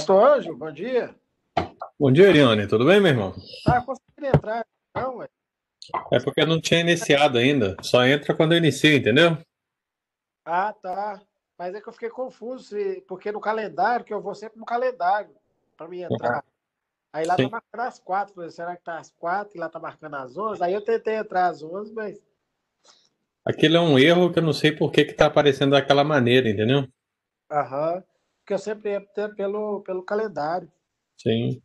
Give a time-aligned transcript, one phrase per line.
[0.00, 1.14] Pastor Anjo, bom dia.
[1.98, 2.66] Bom dia, Ariane.
[2.66, 3.34] Tudo bem, meu irmão?
[3.66, 4.66] Tá conseguindo entrar,
[4.96, 5.28] não, ué?
[6.10, 7.76] É porque eu não tinha iniciado ainda.
[7.82, 9.36] Só entra quando eu inicio, entendeu?
[10.42, 11.20] Ah, tá.
[11.58, 12.74] Mas é que eu fiquei confuso,
[13.06, 15.34] porque no calendário, que eu vou sempre no calendário
[15.76, 16.42] para mim entrar.
[17.12, 17.50] Aí lá Sim.
[17.50, 18.34] tá marcando às quatro.
[18.34, 20.64] Falei, será que tá às quatro e lá tá marcando às onze?
[20.64, 22.18] Aí eu tentei entrar às onze, mas.
[23.44, 26.48] Aquilo é um erro que eu não sei por que que tá aparecendo daquela maneira,
[26.48, 26.88] entendeu?
[27.52, 28.02] Aham.
[28.50, 30.68] Porque eu sempre entro pelo, pelo calendário.
[31.16, 31.62] Sim.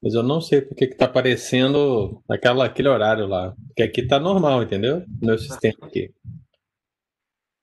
[0.00, 3.56] Mas eu não sei por que tá aparecendo aquela, aquele horário lá.
[3.66, 5.00] Porque aqui tá normal, entendeu?
[5.00, 6.14] No meu sistema aqui.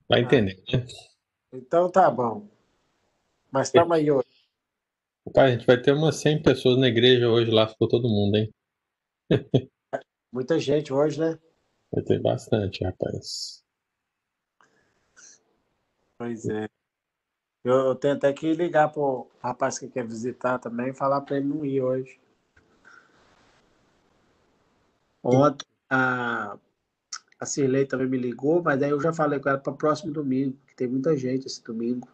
[0.09, 0.85] Vai entender, né?
[1.53, 2.45] Então tá bom.
[3.49, 4.27] Mas estamos aí hoje.
[5.33, 8.35] Pai, a gente vai ter umas 100 pessoas na igreja hoje lá, ficou todo mundo,
[8.35, 8.53] hein?
[10.33, 11.39] Muita gente hoje, né?
[11.89, 13.63] Vai ter bastante, rapaz.
[16.17, 16.67] Pois é.
[17.63, 21.47] Eu, tenho até que ligar pro rapaz que quer visitar também e falar para ele
[21.47, 22.19] não ir hoje.
[25.23, 26.57] Ontem a,
[27.39, 30.11] a Cirlei também me ligou, mas aí eu já falei com ela para o próximo
[30.11, 32.09] domingo, que tem muita gente esse domingo.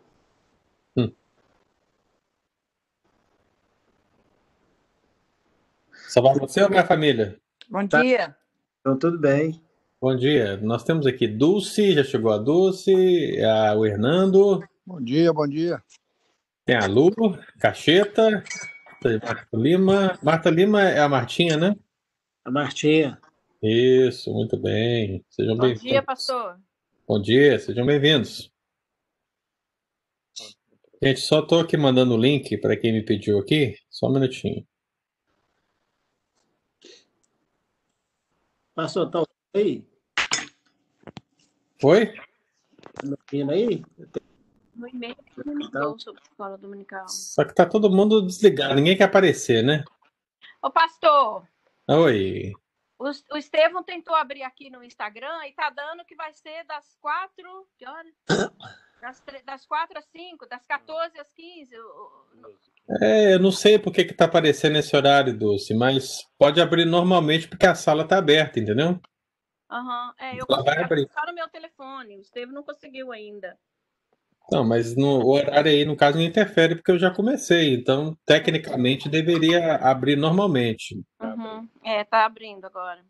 [6.10, 7.40] Só vai você ou minha família?
[7.70, 8.02] Bom Tá.
[8.02, 8.36] dia.
[8.82, 9.62] Então tudo bem.
[10.02, 10.58] Bom dia.
[10.58, 14.60] Nós temos aqui Dulce, já chegou a Dulce, a, o Hernando,
[14.90, 15.84] Bom dia, bom dia.
[16.66, 17.12] tem a Lu,
[17.60, 18.44] Cacheta,
[19.24, 20.20] Marta Lima.
[20.24, 21.76] Marta Lima é a Martinha, né?
[22.44, 23.22] A Martinha.
[23.62, 25.24] Isso, muito bem.
[25.30, 26.06] Sejam Bom dia, bem-vindos.
[26.08, 26.60] pastor.
[27.08, 28.52] Bom dia, sejam bem-vindos.
[31.04, 33.78] Gente, só tô aqui mandando o link para quem me pediu aqui.
[33.92, 34.68] Só um minutinho.
[38.74, 39.24] Pastor, tá
[39.56, 39.88] aí?
[41.80, 42.08] Foi?
[42.08, 43.84] Tá me ouvindo aí?
[44.80, 47.08] No e-mail que me mandou sobre escola dominical.
[47.10, 49.84] Só que tá todo mundo desligado, ninguém quer aparecer, né?
[50.62, 51.46] Ô, pastor,
[51.90, 52.54] Oi.
[52.98, 56.96] o, o Estevão tentou abrir aqui no Instagram e tá dando que vai ser das
[57.02, 57.68] quatro.
[57.78, 58.08] Que hora?
[59.02, 61.74] Das, tre- das quatro às cinco, das 14 às 15.
[61.74, 61.82] o-
[62.44, 62.58] o-
[63.02, 66.84] É, eu não sei por que que tá aparecendo esse horário, Dulce, mas pode abrir
[66.84, 69.00] normalmente porque a sala tá aberta, entendeu?
[69.72, 71.10] Aham, é, eu consegui abrir.
[71.14, 72.18] só no meu telefone.
[72.18, 73.58] O Estevão não conseguiu ainda.
[74.52, 78.18] Não, mas no o horário aí, no caso, não interfere porque eu já comecei, então
[78.26, 81.00] tecnicamente deveria abrir normalmente.
[81.22, 83.04] Uhum, É, tá abrindo agora.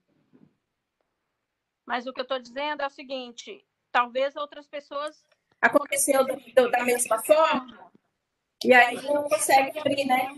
[1.86, 5.24] Mas o que eu tô dizendo é o seguinte: talvez outras pessoas
[5.62, 7.90] aconteceu do- do- da mesma forma
[8.64, 10.36] e aí não consegue abrir, né?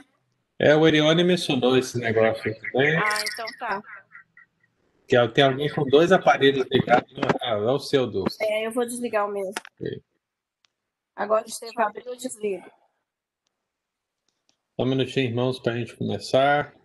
[0.60, 2.98] É, o Erione mencionou esse negócio aqui, né?
[2.98, 3.82] Ah, então tá.
[5.08, 7.12] Que tem alguém com dois aparelhos ligados.
[7.42, 8.38] Ah, é o seu, Dulce.
[8.40, 9.50] É, eu vou desligar o meu.
[9.50, 10.02] Ok.
[11.16, 12.70] Agora você vai abrir, eu desligo.
[14.78, 16.76] Um minutinho, irmãos, para a gente começar.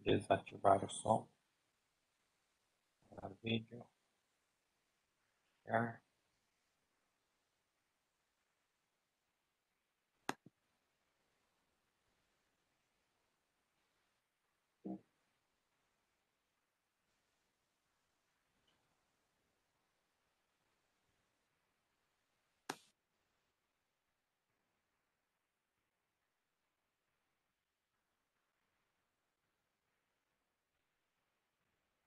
[0.00, 1.28] Desativar o som.
[3.22, 3.84] O vídeo.
[5.64, 6.03] Ligar.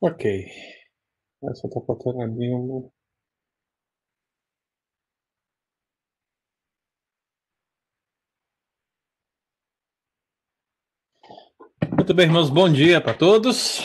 [0.08, 0.24] Ok.
[1.52, 2.90] Essa tá faltando abrir um.
[11.92, 13.82] Muito bem, irmãos, bom dia para todos.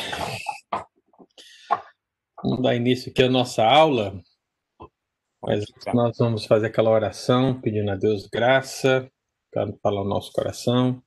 [2.40, 4.22] Vamos dar início aqui à nossa aula.
[5.42, 9.10] Mas nós vamos fazer aquela oração pedindo a Deus graça,
[9.50, 11.02] para falar o nosso coração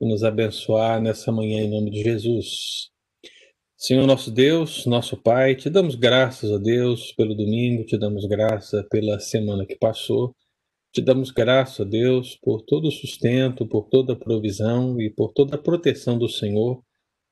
[0.00, 2.90] e nos abençoar nessa manhã em nome de Jesus.
[3.80, 8.84] Senhor nosso Deus, nosso Pai, te damos graças a Deus pelo domingo, te damos graça
[8.90, 10.34] pela semana que passou,
[10.92, 15.32] te damos graças a Deus por todo o sustento, por toda a provisão e por
[15.32, 16.82] toda a proteção do Senhor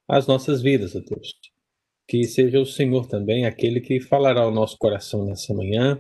[0.06, 1.32] às nossas vidas, a Deus.
[2.06, 5.98] Que seja o Senhor também aquele que falará ao nosso coração nessa manhã,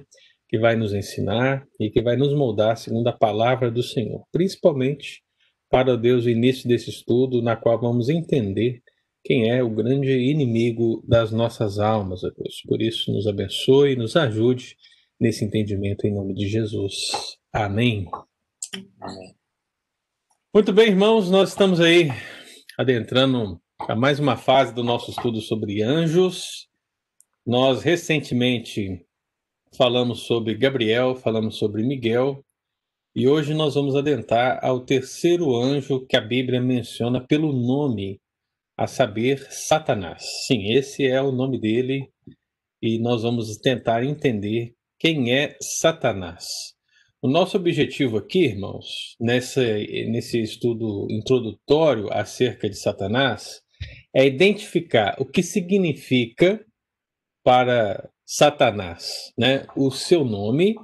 [0.48, 5.24] que vai nos ensinar e que vai nos moldar segundo a palavra do Senhor, principalmente
[5.68, 8.80] para Deus o início desse estudo, na qual vamos entender
[9.26, 12.62] quem é o grande inimigo das nossas almas, ó Deus.
[12.64, 14.76] Por isso, nos abençoe e nos ajude
[15.18, 16.94] nesse entendimento em nome de Jesus.
[17.52, 18.06] Amém.
[20.54, 22.08] Muito bem, irmãos, nós estamos aí
[22.78, 26.68] adentrando a mais uma fase do nosso estudo sobre anjos.
[27.44, 29.04] Nós recentemente
[29.76, 32.44] falamos sobre Gabriel, falamos sobre Miguel,
[33.12, 38.20] e hoje nós vamos adentrar ao terceiro anjo que a Bíblia menciona pelo nome,
[38.76, 40.24] a saber, Satanás.
[40.46, 42.10] Sim, esse é o nome dele,
[42.82, 46.44] e nós vamos tentar entender quem é Satanás.
[47.22, 53.62] O nosso objetivo aqui, irmãos, nessa, nesse estudo introdutório acerca de Satanás,
[54.14, 56.64] é identificar o que significa
[57.42, 60.74] para Satanás, né, o seu nome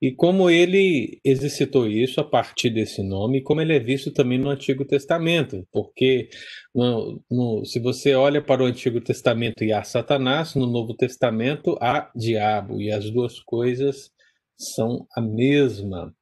[0.00, 4.48] e como ele exercitou isso a partir desse nome, como ele é visto também no
[4.48, 6.28] Antigo Testamento, porque
[6.72, 11.76] no, no, se você olha para o Antigo Testamento e há Satanás, no Novo Testamento
[11.80, 14.10] há diabo, e as duas coisas
[14.56, 16.14] são a mesma.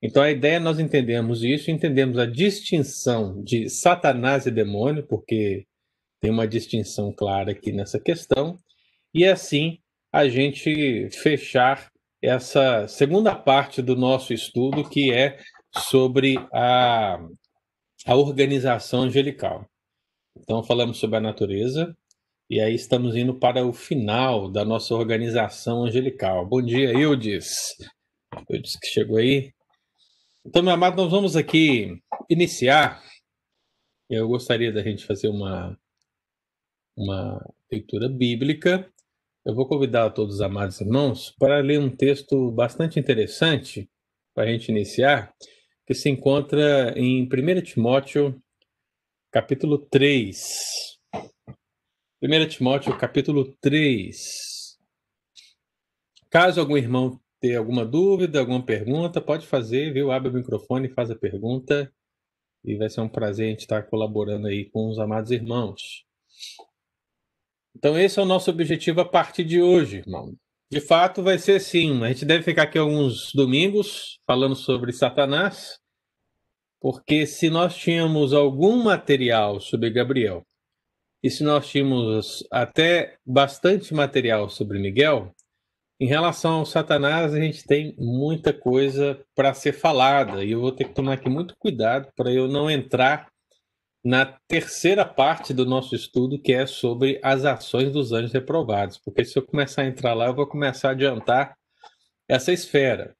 [0.00, 5.64] Então a ideia é nós entendemos isso, entendemos a distinção de Satanás e demônio, porque
[6.20, 8.56] tem uma distinção clara aqui nessa questão,
[9.12, 9.78] e assim
[10.12, 11.90] a gente fechar
[12.26, 15.38] essa segunda parte do nosso estudo, que é
[15.76, 17.18] sobre a,
[18.04, 19.64] a organização angelical.
[20.36, 21.96] Então falamos sobre a natureza,
[22.50, 26.44] e aí estamos indo para o final da nossa organização angelical.
[26.44, 27.76] Bom dia, Eudes.
[28.50, 29.52] Eudes que chegou aí.
[30.44, 33.02] Então, meu amado, nós vamos aqui iniciar.
[34.10, 35.78] Eu gostaria da gente fazer uma,
[36.96, 38.92] uma leitura bíblica.
[39.46, 43.88] Eu vou convidar todos os amados irmãos para ler um texto bastante interessante
[44.34, 45.32] para a gente iniciar,
[45.86, 48.42] que se encontra em 1 Timóteo,
[49.30, 50.98] capítulo 3.
[52.20, 54.80] 1 Timóteo capítulo 3.
[56.28, 60.10] Caso algum irmão tenha alguma dúvida, alguma pergunta, pode fazer, viu?
[60.10, 61.88] Abre o microfone e faz a pergunta.
[62.64, 66.04] E vai ser um prazer a gente estar colaborando aí com os amados irmãos.
[67.76, 70.34] Então, esse é o nosso objetivo a partir de hoje, irmão.
[70.72, 72.02] De fato, vai ser assim.
[72.02, 75.78] A gente deve ficar aqui alguns domingos falando sobre Satanás,
[76.80, 80.42] porque se nós tínhamos algum material sobre Gabriel
[81.22, 85.34] e se nós tínhamos até bastante material sobre Miguel,
[86.00, 90.72] em relação ao Satanás, a gente tem muita coisa para ser falada e eu vou
[90.72, 93.28] ter que tomar aqui muito cuidado para eu não entrar
[94.06, 99.24] na terceira parte do nosso estudo, que é sobre as ações dos anjos reprovados, porque
[99.24, 101.56] se eu começar a entrar lá, eu vou começar a adiantar
[102.28, 103.16] essa esfera.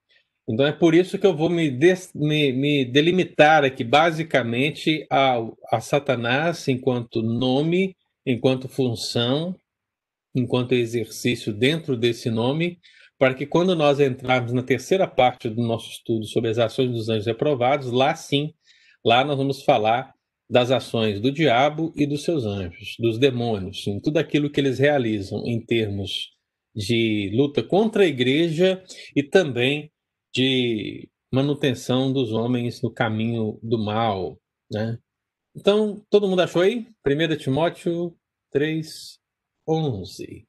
[0.48, 5.38] Então é por isso que eu vou me, des, me, me delimitar aqui basicamente a,
[5.72, 9.56] a Satanás enquanto nome, enquanto função,
[10.36, 12.78] enquanto exercício dentro desse nome,
[13.18, 17.08] para que quando nós entrarmos na terceira parte do nosso estudo sobre as ações dos
[17.08, 18.54] anjos reprovados, lá sim,
[19.04, 20.14] lá nós vamos falar
[20.48, 24.78] das ações do diabo e dos seus anjos, dos demônios, em tudo aquilo que eles
[24.78, 26.30] realizam em termos
[26.74, 28.82] de luta contra a igreja
[29.14, 29.90] e também
[30.32, 34.38] de manutenção dos homens no caminho do mal,
[34.70, 34.98] né?
[35.54, 36.86] Então, todo mundo achou aí?
[37.06, 38.14] 1 Timóteo
[38.50, 39.18] 3,
[39.66, 40.46] 11.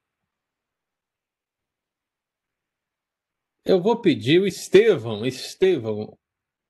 [3.65, 6.17] Eu vou pedir o Estevão, Estevão,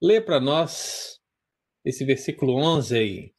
[0.02, 1.17] lê para nós
[1.88, 3.34] esse versículo 11 aí.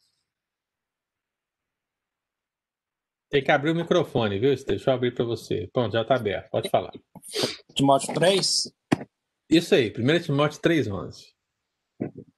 [3.31, 4.77] Tem que abrir o microfone, viu, Estevão?
[4.77, 5.69] Deixa eu abrir para você.
[5.73, 6.51] Pronto, já está aberto.
[6.51, 6.93] Pode falar.
[7.75, 8.73] Timóteo 3,
[9.51, 11.25] isso aí, 1 Timóteo 3,11.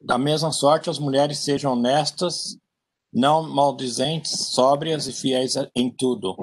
[0.01, 2.57] Da mesma sorte, as mulheres sejam honestas,
[3.13, 6.37] não maldizentes, sóbrias e fiéis em tudo.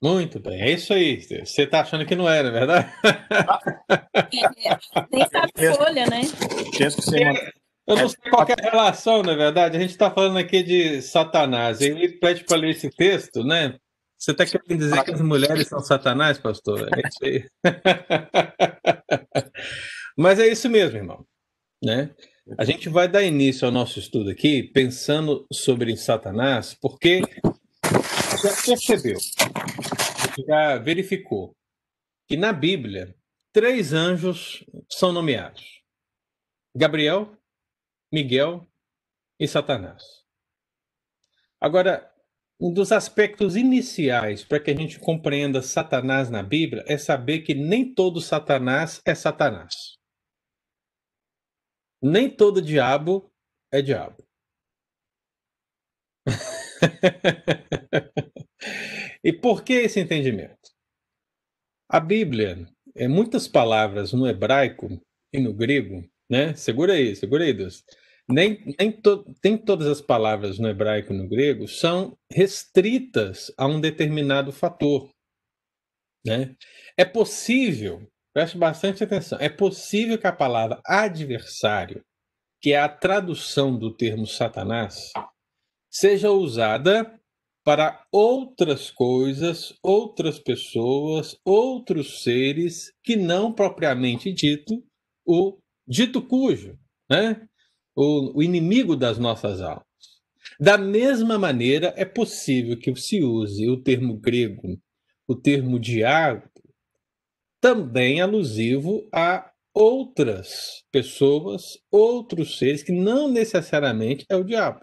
[0.00, 1.20] Muito bem, é isso aí.
[1.20, 2.92] Você está achando que não era, é verdade?
[4.34, 6.22] É, nem sabe folha, né?
[7.86, 9.76] Eu não sei qual é a relação, na verdade.
[9.76, 11.80] A gente está falando aqui de Satanás.
[11.80, 13.76] Ele pede para ler esse texto, né?
[14.18, 16.88] Você está querendo dizer que as mulheres são satanás, pastor?
[16.96, 17.44] É isso aí.
[20.16, 21.26] Mas é isso mesmo, irmão.
[21.82, 22.14] Né?
[22.56, 27.20] A gente vai dar início ao nosso estudo aqui pensando sobre Satanás, porque
[28.42, 29.18] já percebeu,
[30.46, 31.56] já verificou
[32.28, 33.16] que na Bíblia
[33.52, 35.82] três anjos são nomeados:
[36.76, 37.36] Gabriel,
[38.12, 38.68] Miguel
[39.40, 40.02] e Satanás.
[41.60, 42.12] Agora,
[42.60, 47.54] um dos aspectos iniciais para que a gente compreenda Satanás na Bíblia é saber que
[47.54, 49.96] nem todo Satanás é Satanás.
[52.02, 53.32] Nem todo diabo
[53.72, 54.22] é diabo.
[59.24, 60.70] e por que esse entendimento?
[61.88, 65.00] A Bíblia, é muitas palavras no hebraico
[65.32, 66.54] e no grego, né?
[66.54, 67.84] Segura aí, segura aí, Deus.
[68.32, 73.66] Nem, nem to, tem todas as palavras no hebraico e no grego são restritas a
[73.66, 75.10] um determinado fator.
[76.24, 76.56] Né?
[76.96, 82.02] É possível, preste bastante atenção, é possível que a palavra adversário,
[82.60, 85.12] que é a tradução do termo Satanás,
[85.90, 87.20] seja usada
[87.64, 94.84] para outras coisas, outras pessoas, outros seres que não propriamente dito
[95.24, 96.78] o dito cujo,
[97.10, 97.46] né?
[97.94, 99.84] O, o inimigo das nossas almas.
[100.58, 104.78] Da mesma maneira, é possível que se use o termo grego,
[105.26, 106.48] o termo diabo,
[107.60, 114.80] também alusivo a outras pessoas, outros seres, que não necessariamente é o diabo.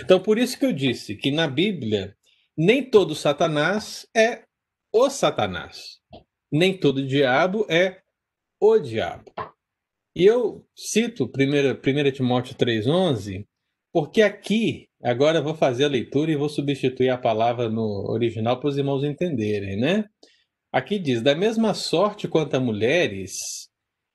[0.00, 2.16] Então, por isso que eu disse que na Bíblia,
[2.56, 4.44] nem todo Satanás é
[4.92, 6.00] o Satanás.
[6.50, 8.00] Nem todo diabo é
[8.60, 9.32] o diabo.
[10.14, 13.46] E eu cito 1, Timóteo 3,11,
[13.92, 18.60] porque aqui, agora eu vou fazer a leitura e vou substituir a palavra no original
[18.60, 20.04] para os irmãos entenderem, né?
[20.72, 23.68] Aqui diz: da mesma sorte quanto a mulheres,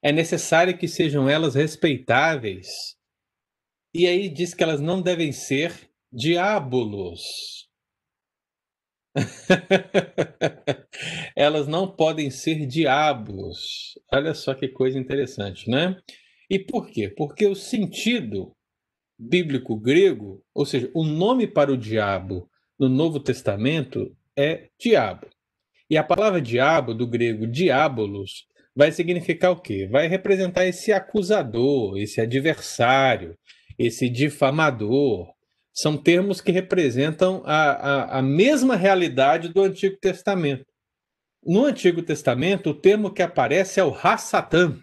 [0.03, 2.67] é necessário que sejam elas respeitáveis.
[3.93, 5.73] E aí diz que elas não devem ser
[6.11, 7.66] diabolos.
[11.35, 13.97] Elas não podem ser diabos.
[14.11, 15.97] Olha só que coisa interessante, né?
[16.49, 17.09] E por quê?
[17.09, 18.53] Porque o sentido
[19.19, 25.27] bíblico grego, ou seja, o nome para o diabo no Novo Testamento é diabo.
[25.89, 28.45] E a palavra diabo, do grego diabolos,
[28.75, 29.87] vai significar o quê?
[29.89, 33.35] Vai representar esse acusador, esse adversário,
[33.79, 35.33] esse difamador,
[35.77, 40.65] são termos que representam a, a, a mesma realidade do Antigo Testamento.
[41.45, 44.79] No Antigo Testamento, o termo que aparece é o Ha-Satã.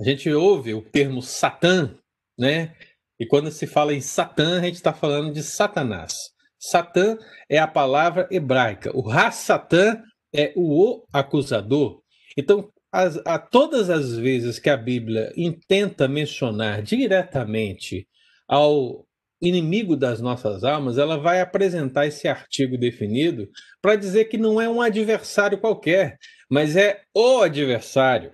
[0.00, 1.96] A gente ouve o termo Satã,
[2.36, 2.74] né?
[3.18, 6.14] E quando se fala em Satã, a gente está falando de Satanás.
[6.58, 7.16] Satã
[7.48, 8.90] é a palavra hebraica.
[8.92, 10.02] O Ha-Satã
[10.34, 12.02] é o, o acusador.
[12.36, 18.04] Então, as, a todas as vezes que a Bíblia intenta mencionar diretamente
[18.48, 19.07] ao
[19.40, 23.48] inimigo das nossas almas, ela vai apresentar esse artigo definido
[23.80, 26.18] para dizer que não é um adversário qualquer,
[26.50, 28.32] mas é o adversário.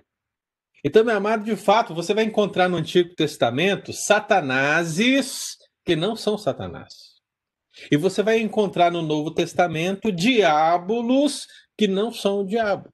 [0.83, 6.37] Então, meu amado, de fato, você vai encontrar no Antigo Testamento satanases que não são
[6.37, 7.15] Satanás.
[7.91, 11.47] E você vai encontrar no Novo Testamento diabolos
[11.77, 12.89] que não são o diabo.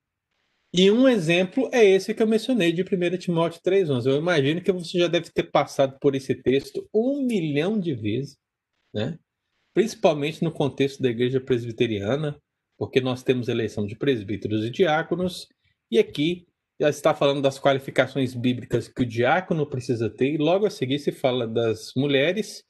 [0.73, 4.05] E um exemplo é esse que eu mencionei de 1 Timóteo 3,11.
[4.05, 8.37] Eu imagino que você já deve ter passado por esse texto um milhão de vezes,
[8.93, 9.19] né?
[9.73, 12.41] principalmente no contexto da igreja presbiteriana,
[12.77, 15.47] porque nós temos eleição de presbíteros e diáconos,
[15.89, 16.47] e aqui
[16.79, 20.99] já está falando das qualificações bíblicas que o diácono precisa ter, e logo a seguir
[20.99, 22.63] se fala das mulheres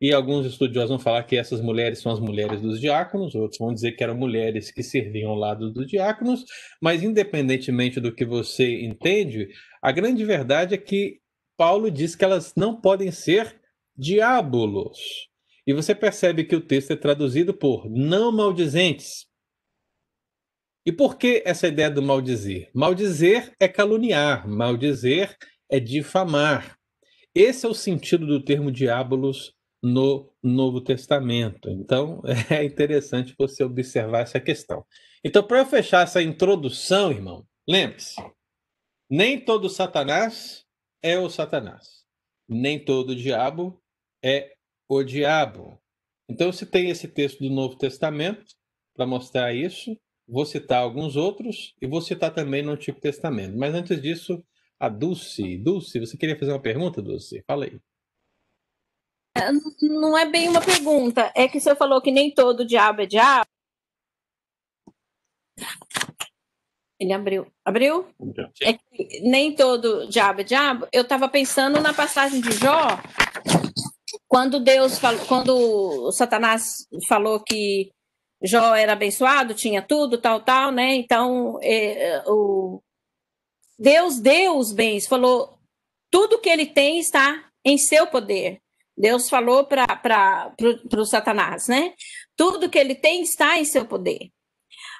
[0.00, 3.74] e alguns estudiosos vão falar que essas mulheres são as mulheres dos diáconos, outros vão
[3.74, 6.44] dizer que eram mulheres que serviam ao lado dos diáconos,
[6.80, 9.48] mas independentemente do que você entende,
[9.82, 11.20] a grande verdade é que
[11.56, 13.60] Paulo diz que elas não podem ser
[13.96, 14.98] diabolos.
[15.66, 19.26] E você percebe que o texto é traduzido por não maldizentes.
[20.86, 22.70] E por que essa ideia do maldizer?
[22.72, 25.36] Maldizer é caluniar, maldizer
[25.68, 26.78] é difamar.
[27.34, 31.70] Esse é o sentido do termo diabolos no Novo Testamento.
[31.70, 34.84] Então, é interessante você observar essa questão.
[35.24, 38.16] Então, para fechar essa introdução, irmão, lembre-se:
[39.10, 40.64] nem todo Satanás
[41.02, 42.04] é o Satanás,
[42.48, 43.80] nem todo diabo
[44.22, 44.52] é
[44.88, 45.80] o diabo.
[46.28, 48.44] Então, se tem esse texto do Novo Testamento
[48.94, 53.56] para mostrar isso, vou citar alguns outros e vou citar também no Antigo Testamento.
[53.56, 54.44] Mas antes disso,
[54.78, 55.56] a Dulce.
[55.56, 57.42] Dulce, você queria fazer uma pergunta, Dulce?
[57.46, 57.80] Fala aí.
[59.82, 61.32] Não é bem uma pergunta.
[61.34, 63.46] É que você falou que nem todo diabo é diabo.
[67.00, 67.46] Ele abriu.
[67.64, 68.08] Abriu?
[68.62, 70.88] É que nem todo diabo é diabo.
[70.92, 72.98] Eu estava pensando na passagem de Jó,
[74.26, 77.90] quando Deus falou, quando Satanás falou que
[78.42, 80.94] Jó era abençoado, tinha tudo, tal, tal, né?
[80.94, 82.80] Então, é, o
[83.78, 85.58] Deus deu os bens, falou:
[86.10, 88.60] tudo que ele tem está em seu poder.
[88.98, 90.54] Deus falou para
[90.96, 91.94] o Satanás, né?
[92.36, 94.30] Tudo que ele tem está em seu poder.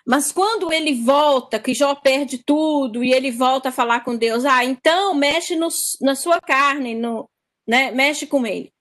[0.06, 4.44] Mas quando ele volta, que Jó perde tudo, e ele volta a falar com Deus,
[4.44, 5.68] ah, então mexe no,
[6.00, 7.28] na sua carne, no,
[7.66, 7.90] né?
[7.90, 8.72] mexe com ele.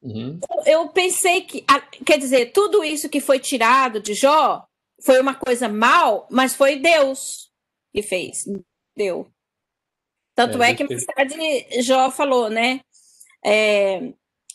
[0.00, 0.40] Uhum.
[0.64, 1.64] Eu pensei que,
[2.04, 4.64] quer dizer, tudo isso que foi tirado de Jó
[5.04, 7.50] foi uma coisa mal, mas foi Deus
[7.92, 8.44] que fez,
[8.96, 9.28] deu.
[10.34, 11.36] Tanto é, é que mais tarde
[11.82, 12.80] Jó falou, né?
[13.44, 14.12] é,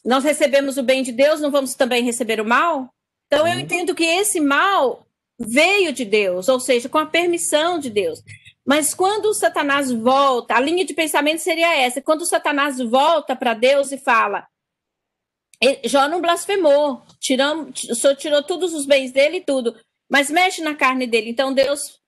[0.07, 2.89] nós recebemos o bem de Deus, não vamos também receber o mal?
[3.27, 3.59] Então eu uhum.
[3.59, 5.05] entendo que esse mal
[5.37, 8.23] veio de Deus, ou seja, com a permissão de Deus.
[8.65, 13.35] Mas quando o Satanás volta, a linha de pensamento seria essa: quando o Satanás volta
[13.35, 14.47] para Deus e fala,
[15.83, 19.75] Jó não blasfemou, tirou, só tirou todos os bens dele e tudo,
[20.09, 21.29] mas mexe na carne dele.
[21.29, 21.99] Então Deus.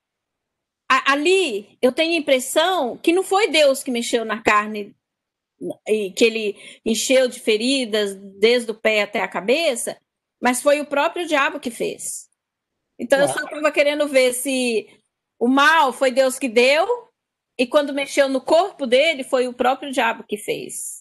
[1.05, 4.95] Ali eu tenho a impressão que não foi Deus que mexeu na carne
[5.87, 9.97] e que ele encheu de feridas desde o pé até a cabeça,
[10.41, 12.29] mas foi o próprio diabo que fez.
[12.99, 14.87] Então eu só estava querendo ver se
[15.39, 16.85] o mal foi Deus que deu
[17.57, 20.99] e quando mexeu no corpo dele foi o próprio diabo que fez.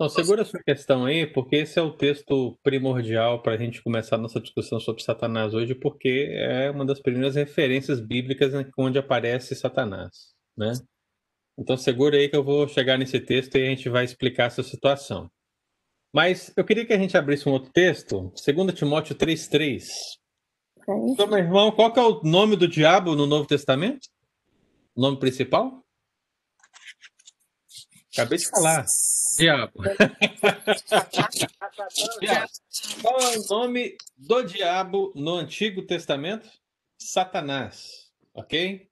[0.00, 3.82] Então, segura a sua questão aí, porque esse é o texto primordial para a gente
[3.82, 8.98] começar a nossa discussão sobre Satanás hoje, porque é uma das primeiras referências bíblicas onde
[8.98, 10.72] aparece Satanás, né?
[11.58, 14.62] Então, segura aí que eu vou chegar nesse texto e a gente vai explicar essa
[14.62, 15.30] situação.
[16.12, 19.84] Mas eu queria que a gente abrisse um outro texto, 2 Timóteo 3,3.
[21.12, 24.08] Então, meu irmão, qual é o nome do diabo no Novo Testamento?
[24.94, 25.84] O nome principal?
[28.12, 28.84] Acabei de falar.
[29.38, 29.82] Diabo.
[33.00, 36.50] Qual é o nome do diabo no Antigo Testamento?
[36.98, 38.10] Satanás.
[38.34, 38.90] Ok?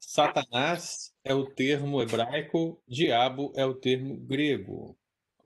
[0.00, 4.96] Satanás é o termo hebraico, diabo é o termo grego.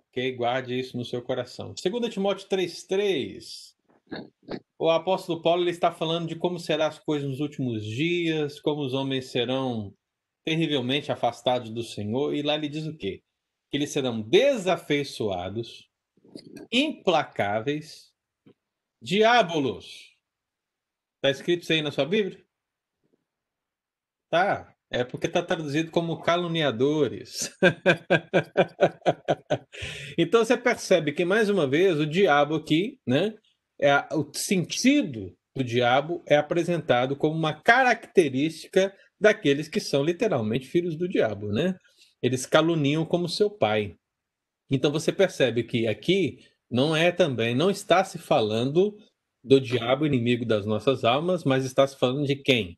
[0.08, 0.32] Ok?
[0.36, 1.74] Guarde isso no seu coração.
[1.74, 3.72] 2 Timóteo 3,3.
[4.78, 8.82] O apóstolo Paulo ele está falando de como serão as coisas nos últimos dias, como
[8.82, 9.94] os homens serão
[10.44, 13.22] terrivelmente afastados do Senhor, e lá ele diz o quê?
[13.70, 15.88] Que eles serão desafeiçoados,
[16.70, 18.12] implacáveis,
[19.00, 20.16] diabolos.
[21.16, 22.44] Está escrito isso aí na sua Bíblia?
[24.28, 24.71] Tá.
[24.92, 27.50] É porque está traduzido como caluniadores.
[30.18, 33.34] então você percebe que, mais uma vez, o diabo aqui, né?
[33.80, 40.94] É, o sentido do diabo é apresentado como uma característica daqueles que são literalmente filhos
[40.94, 41.74] do diabo, né?
[42.22, 43.96] Eles caluniam como seu pai.
[44.70, 46.36] Então você percebe que aqui
[46.70, 48.94] não é também, não está se falando
[49.42, 52.76] do diabo inimigo das nossas almas, mas está se falando de quem?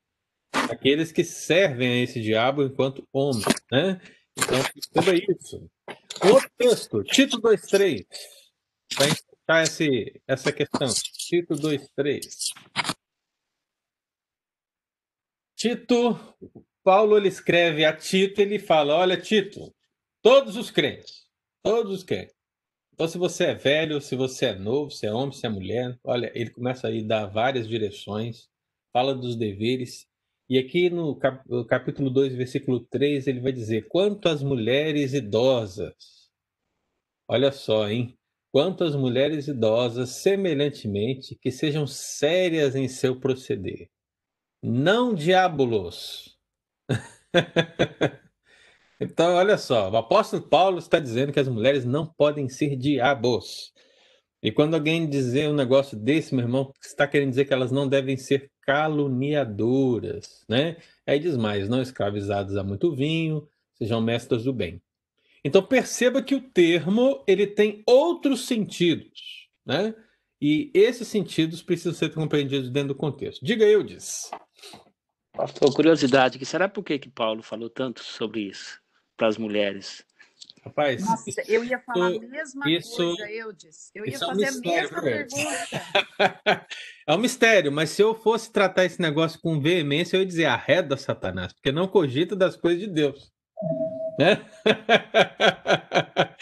[0.71, 4.01] Aqueles que servem a esse diabo enquanto homens, né?
[4.37, 4.59] Então,
[4.93, 5.71] tudo isso.
[6.25, 8.07] Outro texto, Tito 2.3,
[8.97, 10.88] para encerrar esse, essa questão.
[10.88, 12.27] Tito 2.3.
[15.57, 16.19] Tito,
[16.83, 19.75] Paulo ele escreve a Tito, ele fala: Olha, Tito,
[20.23, 21.27] todos os crentes,
[21.62, 22.35] todos os crentes.
[22.93, 25.99] Então, se você é velho, se você é novo, se é homem, se é mulher,
[26.05, 28.49] olha, ele começa aí a dar várias direções,
[28.93, 30.07] fala dos deveres.
[30.48, 31.18] E aqui no
[31.66, 35.94] capítulo 2, versículo 3, ele vai dizer: Quanto às mulheres idosas,
[37.28, 38.16] olha só, hein?
[38.52, 43.88] Quanto às mulheres idosas, semelhantemente, que sejam sérias em seu proceder
[44.64, 46.38] não diabolos.
[48.98, 53.74] então, olha só, o apóstolo Paulo está dizendo que as mulheres não podem ser diabos.
[54.44, 57.88] E quando alguém dizer um negócio desse, meu irmão, está querendo dizer que elas não
[57.88, 60.76] devem ser caluniadoras, né?
[61.07, 64.83] Aí diz mais, não escravizadas a muito vinho, sejam mestras do bem.
[65.42, 69.94] Então perceba que o termo ele tem outros sentidos, né?
[70.38, 73.42] E esses sentidos precisam ser compreendidos dentro do contexto.
[73.42, 74.30] Diga eu, diz.
[75.33, 78.78] Pastor, curiosidade, que será por que, que Paulo falou tanto sobre isso
[79.16, 80.04] para as mulheres?
[80.64, 83.90] Rapaz, Nossa, isso, eu ia falar a mesma isso, coisa, eu disse.
[83.94, 86.66] Eu ia fazer é um mistério, a mesma pergunta.
[87.07, 90.46] é um mistério, mas se eu fosse tratar esse negócio com veemência, eu ia dizer
[90.46, 93.30] arreda Satanás, porque não cogita das coisas de Deus.
[94.18, 94.42] Né?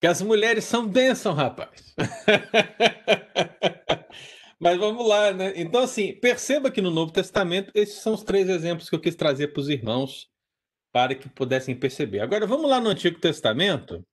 [0.00, 1.94] que as mulheres são bênção, rapaz.
[4.60, 5.54] Mas vamos lá, né?
[5.56, 9.14] Então, assim, perceba que no Novo Testamento, esses são os três exemplos que eu quis
[9.14, 10.28] trazer para os irmãos,
[10.92, 12.20] para que pudessem perceber.
[12.20, 14.04] Agora, vamos lá no Antigo Testamento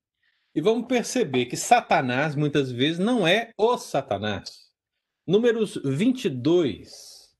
[0.53, 4.67] e vamos perceber que Satanás, muitas vezes, não é o Satanás.
[5.25, 7.35] Números 22.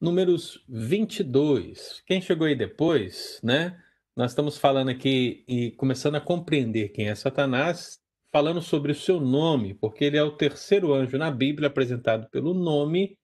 [0.00, 2.02] Números 22.
[2.06, 3.80] Quem chegou aí depois, né?
[4.16, 7.98] Nós estamos falando aqui e começando a compreender quem é Satanás,
[8.30, 12.54] falando sobre o seu nome, porque ele é o terceiro anjo na Bíblia apresentado pelo
[12.54, 13.16] nome.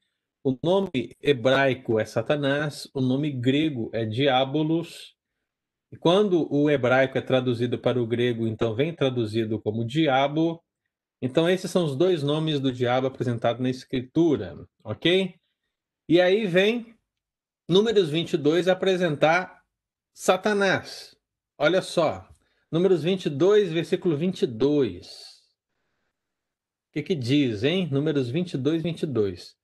[0.42, 5.14] O nome hebraico é Satanás, o nome grego é Diabolos.
[5.92, 10.64] E quando o hebraico é traduzido para o grego, então vem traduzido como diabo.
[11.20, 15.34] Então esses são os dois nomes do diabo apresentados na escritura, ok?
[16.08, 16.94] E aí vem
[17.68, 19.62] Números 22 apresentar
[20.14, 21.14] Satanás.
[21.58, 22.26] Olha só,
[22.72, 25.06] Números 22, versículo 22.
[26.88, 27.90] O que, que diz, hein?
[27.92, 29.59] Números 22, 22.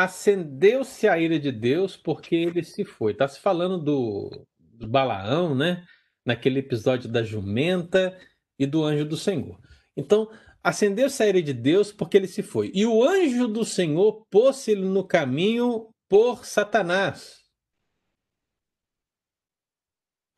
[0.00, 3.10] Acendeu-se a ira de Deus porque ele se foi.
[3.10, 5.84] Está se falando do, do Balaão, né?
[6.24, 8.16] Naquele episódio da jumenta
[8.56, 9.58] e do anjo do Senhor.
[9.96, 10.30] Então,
[10.62, 12.70] acendeu-se a ira de Deus porque ele se foi.
[12.72, 17.42] E o anjo do Senhor pôs ele no caminho por Satanás.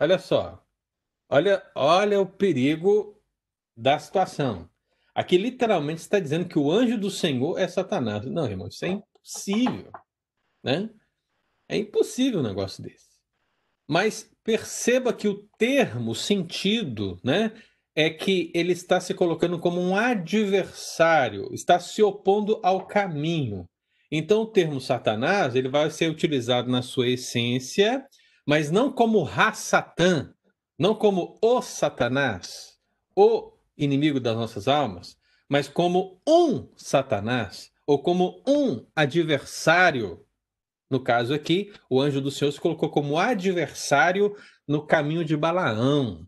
[0.01, 0.65] Olha só.
[1.29, 3.23] Olha, olha o perigo
[3.77, 4.71] da situação.
[5.15, 8.25] Aqui literalmente está dizendo que o anjo do Senhor é Satanás.
[8.25, 8.89] Não, irmão, isso é
[9.21, 9.93] impossível.
[10.63, 10.91] Né?
[11.69, 13.11] É impossível um negócio desse.
[13.87, 17.53] Mas perceba que o termo, o sentido, né,
[17.95, 23.69] é que ele está se colocando como um adversário, está se opondo ao caminho.
[24.11, 28.05] Então, o termo Satanás ele vai ser utilizado na sua essência,
[28.47, 30.33] mas não como Ra-Satã,
[30.79, 32.79] não como o Satanás,
[33.15, 35.17] o inimigo das nossas almas,
[35.49, 40.25] mas como um Satanás, ou como um adversário.
[40.89, 44.33] No caso aqui, o anjo do Senhor se colocou como adversário
[44.65, 46.25] no caminho de Balaão.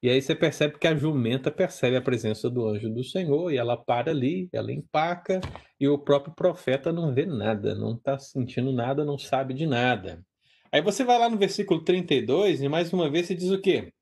[0.00, 3.56] E aí você percebe que a jumenta percebe a presença do anjo do Senhor e
[3.56, 5.40] ela para ali, ela empaca
[5.80, 10.24] e o próprio profeta não vê nada, não está sentindo nada, não sabe de nada.
[10.70, 13.92] Aí você vai lá no versículo 32 e mais uma vez se diz o quê?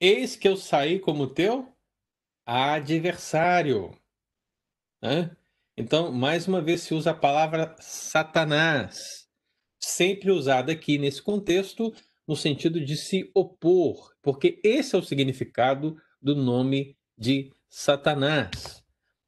[0.00, 1.66] Eis que eu saí como teu
[2.46, 4.00] adversário.
[5.76, 9.26] Então, mais uma vez se usa a palavra Satanás,
[9.80, 11.92] sempre usada aqui nesse contexto
[12.26, 18.82] no sentido de se opor, porque esse é o significado do nome de Satanás.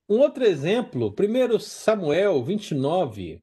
[0.08, 3.42] Um outro exemplo, 1 Samuel 29.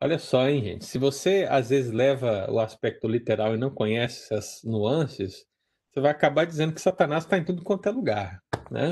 [0.00, 0.84] Olha só, hein, gente?
[0.84, 5.44] Se você às vezes leva o aspecto literal e não conhece essas nuances,
[5.90, 8.90] você vai acabar dizendo que Satanás está em tudo quanto é lugar, né?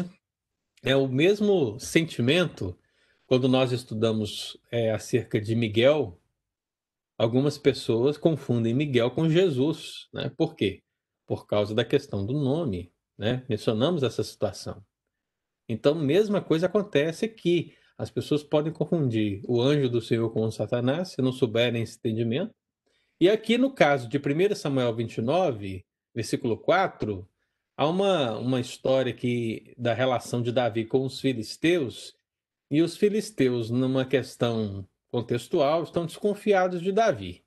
[0.87, 2.79] É o mesmo sentimento
[3.27, 6.17] quando nós estudamos é, acerca de Miguel,
[7.19, 10.31] algumas pessoas confundem Miguel com Jesus, né?
[10.37, 10.85] Por quê?
[11.27, 13.45] Por causa da questão do nome, né?
[13.49, 14.81] Mencionamos essa situação.
[15.69, 17.75] Então, mesma coisa acontece aqui.
[17.99, 21.99] As pessoas podem confundir o anjo do Senhor com o Satanás, se não souberem esse
[21.99, 22.55] entendimento.
[23.21, 27.29] E aqui no caso de 1 Samuel 29, versículo 4,
[27.77, 32.17] há uma, uma história aqui da relação de Davi com os filisteus,
[32.71, 37.45] e os filisteus, numa questão contextual, estão desconfiados de Davi.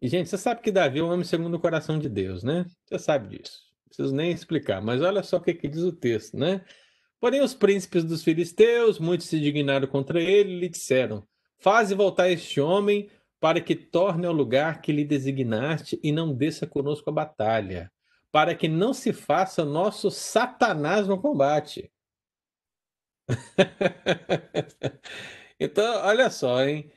[0.00, 2.66] E, gente, você sabe que Davi é um homem segundo o coração de Deus, né?
[2.84, 3.62] Você sabe disso.
[3.84, 4.82] Não preciso nem explicar.
[4.82, 6.62] Mas olha só o que, que diz o texto, né?
[7.18, 11.26] Porém, os príncipes dos filisteus, muitos se dignaram contra ele e lhe disseram:
[11.58, 13.08] Faze voltar este homem
[13.40, 17.90] para que torne ao lugar que lhe designaste e não desça conosco a batalha,
[18.32, 21.90] para que não se faça nosso Satanás no combate.
[25.58, 26.92] Então, olha só, hein?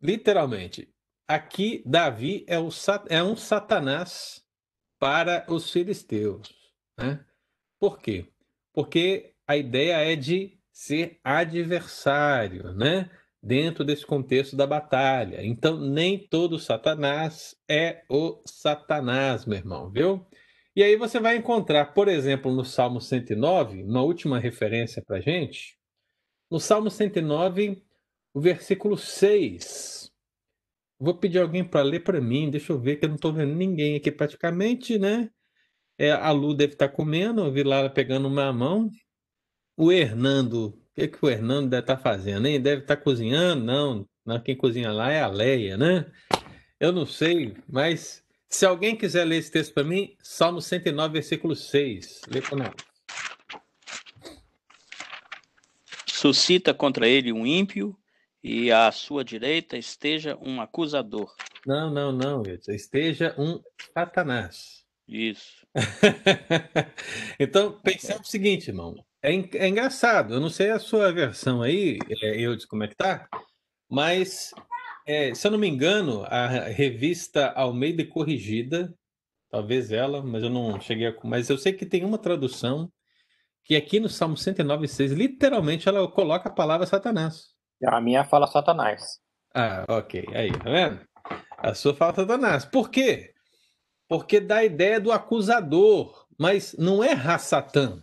[0.00, 0.88] Literalmente,
[1.26, 2.68] aqui Davi é, o,
[3.08, 4.44] é um Satanás
[5.00, 6.48] para os filisteus.
[6.98, 7.24] Né?
[7.80, 8.28] Por quê?
[8.72, 13.10] Porque a ideia é de ser adversário, né?
[13.42, 15.44] Dentro desse contexto da batalha.
[15.44, 20.24] Então, nem todo Satanás é o Satanás, meu irmão, viu?
[20.74, 25.76] E aí você vai encontrar, por exemplo, no Salmo 109, uma última referência para gente,
[26.50, 27.82] no Salmo 109,
[28.32, 30.10] o versículo 6.
[30.98, 33.54] Vou pedir alguém para ler para mim, deixa eu ver que eu não estou vendo
[33.54, 35.28] ninguém aqui praticamente, né?
[35.98, 38.90] É, a Lu deve estar tá comendo, eu vi lá pegando uma mão.
[39.76, 42.60] O Hernando, o que, que o Hernando deve estar tá fazendo, hein?
[42.60, 43.64] Deve estar tá cozinhando?
[43.64, 46.10] Não, não, quem cozinha lá é a Leia, né?
[46.80, 48.21] Eu não sei, mas
[48.52, 52.22] se alguém quiser ler esse texto para mim, Salmo 109, versículo 6.
[52.28, 52.92] Lê para nós.
[56.22, 57.98] suscita contra ele um ímpio
[58.44, 61.34] e à sua direita esteja um acusador.
[61.66, 63.60] Não, não, não, esteja um
[63.92, 64.84] Satanás.
[65.08, 65.66] Isso.
[67.40, 68.94] então, pensando o seguinte, irmão.
[69.20, 72.96] É, é, engraçado, eu não sei a sua versão aí, é, eu como é que
[72.96, 73.28] tá,
[73.88, 74.52] mas
[75.06, 78.94] é, se eu não me engano, a revista Almeida Corrigida,
[79.50, 81.14] talvez ela, mas eu não cheguei a.
[81.24, 82.90] Mas eu sei que tem uma tradução
[83.64, 87.52] que aqui no Salmo 109,6, literalmente ela coloca a palavra Satanás.
[87.84, 89.20] A minha fala Satanás.
[89.54, 90.24] Ah, ok.
[90.34, 91.00] Aí, tá vendo?
[91.58, 92.64] A sua fala Satanás.
[92.64, 93.34] Por quê?
[94.08, 98.02] Porque dá a ideia do acusador, mas não é Ra-Satã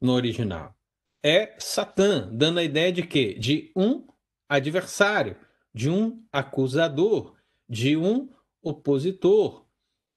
[0.00, 0.74] no original.
[1.22, 3.34] É Satã, dando a ideia de quê?
[3.34, 4.06] De um
[4.48, 5.36] adversário,
[5.74, 7.36] de um acusador,
[7.68, 8.28] de um
[8.62, 9.66] opositor.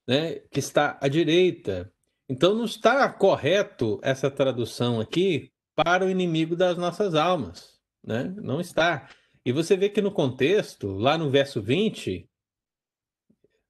[0.08, 1.92] né, que está à direita.
[2.28, 8.34] Então não está correto essa tradução aqui para o inimigo das nossas almas, né?
[8.38, 9.10] Não está.
[9.46, 12.30] E você vê que no contexto, lá no verso 20,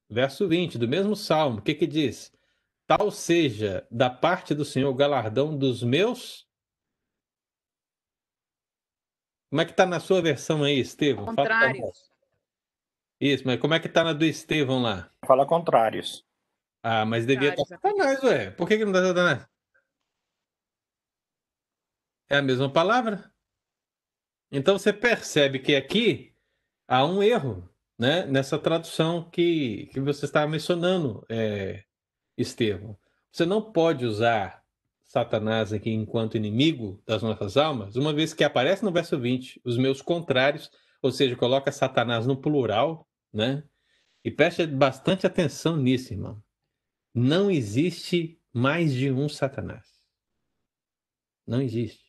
[0.09, 2.31] verso 20 do mesmo salmo, o que que diz?
[2.87, 6.45] Tal seja da parte do Senhor o galardão dos meus.
[9.53, 11.27] Como é que está na sua versão aí, Estevão?
[11.27, 12.11] Contrários.
[13.21, 15.11] Isso, mas como é que está na do Estevão lá?
[15.27, 16.25] Fala contrários.
[16.81, 18.49] Ah, mas devia estar Satanás, ué.
[18.49, 19.47] Por que, que não está Satanás?
[22.31, 23.31] É a mesma palavra.
[24.51, 26.35] Então você percebe que aqui
[26.87, 31.83] há um erro né, nessa tradução que, que você estava mencionando, é,
[32.35, 32.97] Estevão.
[33.31, 34.62] Você não pode usar
[35.13, 39.77] Satanás aqui enquanto inimigo das nossas almas, uma vez que aparece no verso 20 os
[39.77, 40.71] meus contrários,
[41.03, 43.63] ou seja, coloca Satanás no plural, né?
[44.23, 46.43] E preste bastante atenção nisso, irmão.
[47.13, 49.87] Não existe mais de um Satanás.
[51.45, 52.03] Não existe.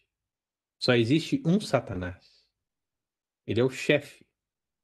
[0.79, 2.27] Só existe um Satanás.
[3.47, 4.25] Ele é o chefe,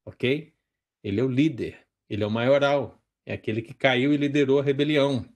[0.04, 0.54] ok?
[1.02, 1.87] Ele é o líder.
[2.06, 3.02] Ele é o maioral.
[3.24, 5.26] É aquele que caiu e liderou a rebelião.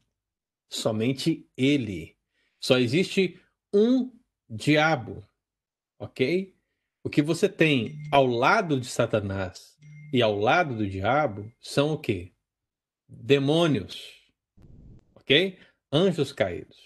[0.68, 2.13] Somente ele.
[2.64, 3.38] Só existe
[3.74, 4.10] um
[4.48, 5.22] diabo,
[5.98, 6.56] ok?
[7.04, 9.76] O que você tem ao lado de Satanás
[10.14, 12.32] e ao lado do diabo são o quê?
[13.06, 14.14] Demônios,
[15.14, 15.58] ok?
[15.92, 16.78] Anjos caídos.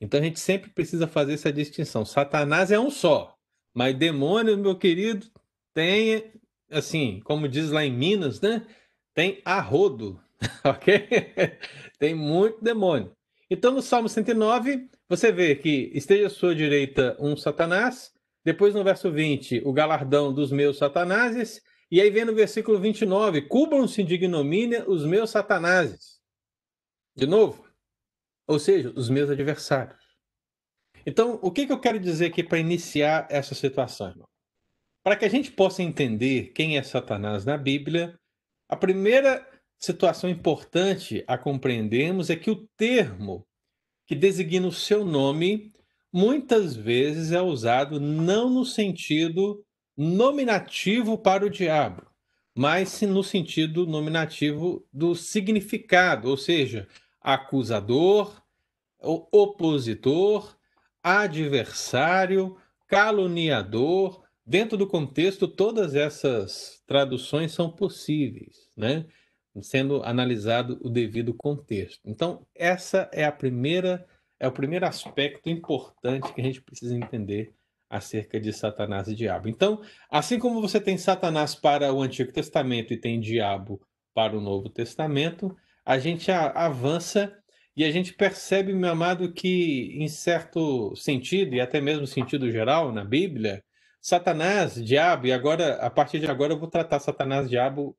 [0.00, 2.06] Então a gente sempre precisa fazer essa distinção.
[2.06, 3.36] Satanás é um só,
[3.74, 5.30] mas demônio, meu querido,
[5.74, 6.32] tem,
[6.70, 8.66] assim, como diz lá em Minas, né?
[9.12, 10.18] Tem arrodo,
[10.64, 11.06] ok?
[11.98, 13.14] tem muito demônio.
[13.50, 18.12] Então no Salmo 109, você vê que esteja à sua direita um Satanás,
[18.44, 21.60] depois no verso 20, o galardão dos meus satanases,
[21.90, 26.20] e aí vem no versículo 29, cubram-se de ignomínia os meus satanases.
[27.14, 27.64] De novo,
[28.46, 30.02] ou seja, os meus adversários.
[31.04, 34.28] Então, o que, que eu quero dizer aqui para iniciar essa situação, irmão?
[35.04, 38.18] Para que a gente possa entender quem é Satanás na Bíblia,
[38.68, 39.46] a primeira
[39.78, 43.44] situação importante a compreendermos é que o termo
[44.06, 45.72] que designa o seu nome
[46.12, 49.64] muitas vezes é usado não no sentido
[49.96, 52.06] nominativo para o diabo,
[52.54, 56.86] mas no sentido nominativo do significado, ou seja,
[57.20, 58.42] acusador,
[59.00, 60.56] opositor,
[61.02, 64.22] adversário, caluniador.
[64.44, 69.06] Dentro do contexto, todas essas traduções são possíveis, né?
[69.60, 72.00] Sendo analisado o devido contexto.
[72.04, 74.06] Então, essa é a primeira
[74.40, 77.54] é o primeiro aspecto importante que a gente precisa entender
[77.88, 79.48] acerca de Satanás e diabo.
[79.48, 83.80] Então, assim como você tem Satanás para o Antigo Testamento e tem diabo
[84.12, 87.32] para o Novo Testamento, a gente avança
[87.76, 92.90] e a gente percebe, meu amado, que em certo sentido, e até mesmo sentido geral
[92.90, 93.62] na Bíblia,
[94.00, 97.96] Satanás, diabo, e agora, a partir de agora, eu vou tratar Satanás diabo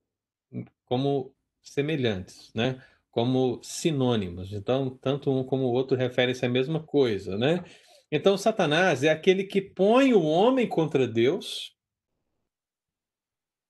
[0.86, 2.82] como semelhantes, né?
[3.10, 4.52] Como sinônimos.
[4.54, 7.63] Então, tanto um como o outro referem-se à mesma coisa, né?
[8.12, 11.76] Então, Satanás é aquele que põe o homem contra Deus.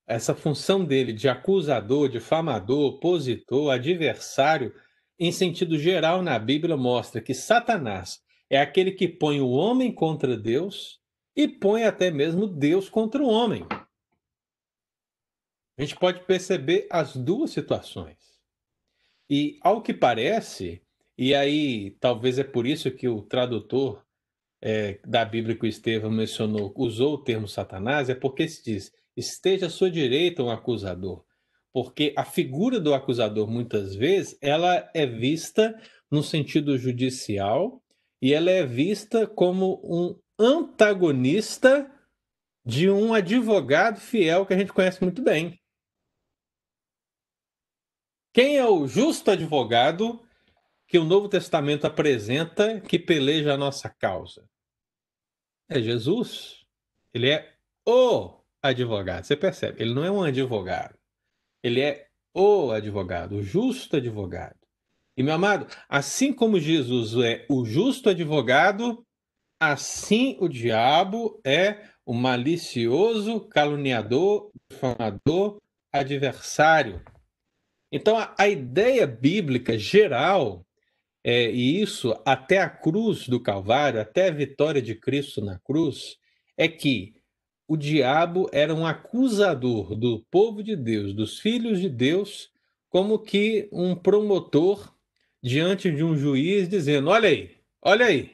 [0.06, 4.74] Essa função dele de acusador, difamador, opositor, adversário,
[5.18, 10.36] em sentido geral na Bíblia mostra que Satanás é aquele que põe o homem contra
[10.36, 11.00] Deus
[11.34, 13.66] e põe até mesmo Deus contra o homem.
[15.76, 18.16] A gente pode perceber as duas situações.
[19.28, 20.82] E ao que parece,
[21.16, 24.04] e aí talvez é por isso que o tradutor
[24.62, 28.92] é, da Bíblia que o Estevão mencionou usou o termo Satanás, é porque se diz:
[29.16, 31.24] esteja à sua direita um acusador
[31.74, 35.76] porque a figura do acusador muitas vezes ela é vista
[36.08, 37.82] no sentido judicial
[38.22, 41.90] e ela é vista como um antagonista
[42.64, 45.58] de um advogado fiel que a gente conhece muito bem.
[48.34, 50.20] Quem é o justo advogado
[50.88, 54.44] que o Novo Testamento apresenta que peleja a nossa causa?
[55.68, 56.66] É Jesus.
[57.14, 57.54] Ele é
[57.86, 59.22] o advogado.
[59.22, 59.80] Você percebe?
[59.80, 60.98] Ele não é um advogado.
[61.62, 64.58] Ele é o advogado, o justo advogado.
[65.16, 69.06] E, meu amado, assim como Jesus é o justo advogado,
[69.60, 77.00] assim o diabo é o malicioso, caluniador, difamador, adversário.
[77.94, 80.66] Então, a, a ideia bíblica geral,
[81.22, 86.16] é, e isso até a cruz do Calvário, até a vitória de Cristo na cruz,
[86.56, 87.14] é que
[87.68, 92.50] o diabo era um acusador do povo de Deus, dos filhos de Deus,
[92.88, 94.92] como que um promotor
[95.40, 98.32] diante de um juiz dizendo: olha aí, olha aí,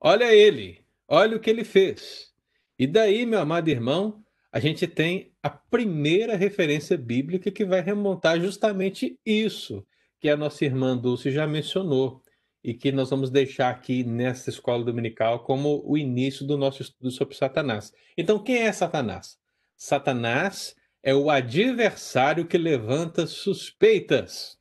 [0.00, 2.32] olha ele, olha o que ele fez.
[2.78, 4.23] E daí, meu amado irmão,
[4.54, 9.84] a gente tem a primeira referência bíblica que vai remontar justamente isso
[10.20, 12.22] que a nossa irmã Dulce já mencionou
[12.62, 17.10] e que nós vamos deixar aqui nessa escola dominical como o início do nosso estudo
[17.10, 17.92] sobre Satanás.
[18.16, 19.36] Então, quem é Satanás?
[19.76, 24.56] Satanás é o adversário que levanta suspeitas.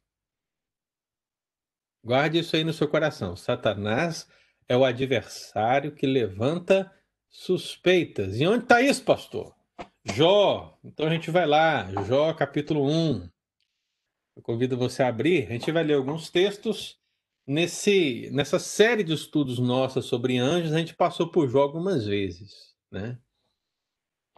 [2.03, 3.35] Guarde isso aí no seu coração.
[3.35, 4.27] Satanás
[4.67, 6.91] é o adversário que levanta
[7.29, 8.39] suspeitas.
[8.39, 9.53] E onde está isso, pastor?
[10.05, 10.77] Jó.
[10.83, 13.29] Então a gente vai lá, Jó capítulo 1.
[14.35, 15.47] Eu convido você a abrir.
[15.47, 16.99] A gente vai ler alguns textos.
[17.45, 22.73] Nesse, nessa série de estudos nossa sobre anjos, a gente passou por Jó algumas vezes,
[22.89, 23.19] né?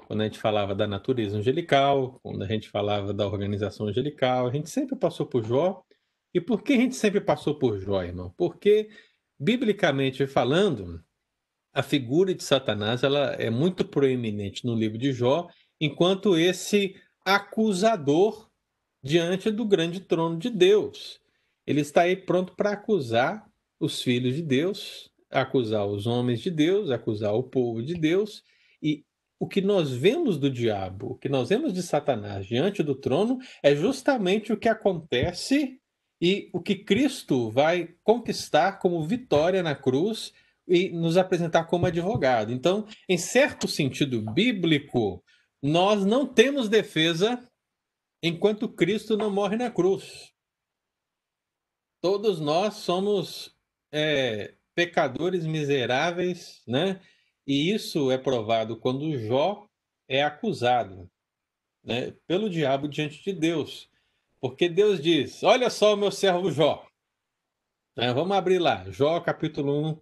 [0.08, 4.52] Quando a gente falava da natureza angelical, quando a gente falava da organização angelical, a
[4.52, 5.84] gente sempre passou por Jó.
[6.34, 8.34] E por que a gente sempre passou por Jó, irmão?
[8.36, 8.90] Porque,
[9.40, 11.04] biblicamente falando,
[11.76, 18.50] a figura de Satanás ela é muito proeminente no livro de Jó, enquanto esse acusador
[19.04, 21.20] diante do grande trono de Deus.
[21.68, 23.46] Ele está aí pronto para acusar
[23.78, 28.42] os filhos de Deus, acusar os homens de Deus, acusar o povo de Deus.
[28.82, 29.04] E
[29.38, 33.38] o que nós vemos do diabo, o que nós vemos de Satanás diante do trono,
[33.62, 35.78] é justamente o que acontece
[36.22, 40.32] e o que Cristo vai conquistar como vitória na cruz
[40.68, 42.52] e nos apresentar como advogado.
[42.52, 45.24] Então, em certo sentido bíblico,
[45.62, 47.48] nós não temos defesa
[48.22, 50.34] enquanto Cristo não morre na cruz.
[52.02, 53.56] Todos nós somos
[53.92, 57.02] é, pecadores miseráveis, né?
[57.48, 59.68] E isso é provado quando Jó
[60.08, 61.10] é acusado
[61.84, 63.90] né, pelo diabo diante de Deus.
[64.42, 66.88] Porque Deus diz: Olha só o meu servo Jó.
[67.98, 70.02] É, vamos abrir lá, Jó capítulo 1,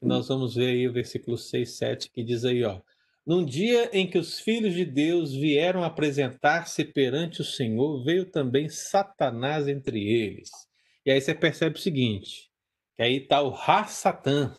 [0.00, 2.80] nós vamos ver aí o versículo 6, 7, que diz aí, ó.
[3.26, 8.68] Num dia em que os filhos de Deus vieram apresentar-se perante o Senhor, veio também
[8.68, 10.48] Satanás entre eles.
[11.04, 12.48] E aí você percebe o seguinte,
[12.94, 14.54] que aí está o Ra-Satã.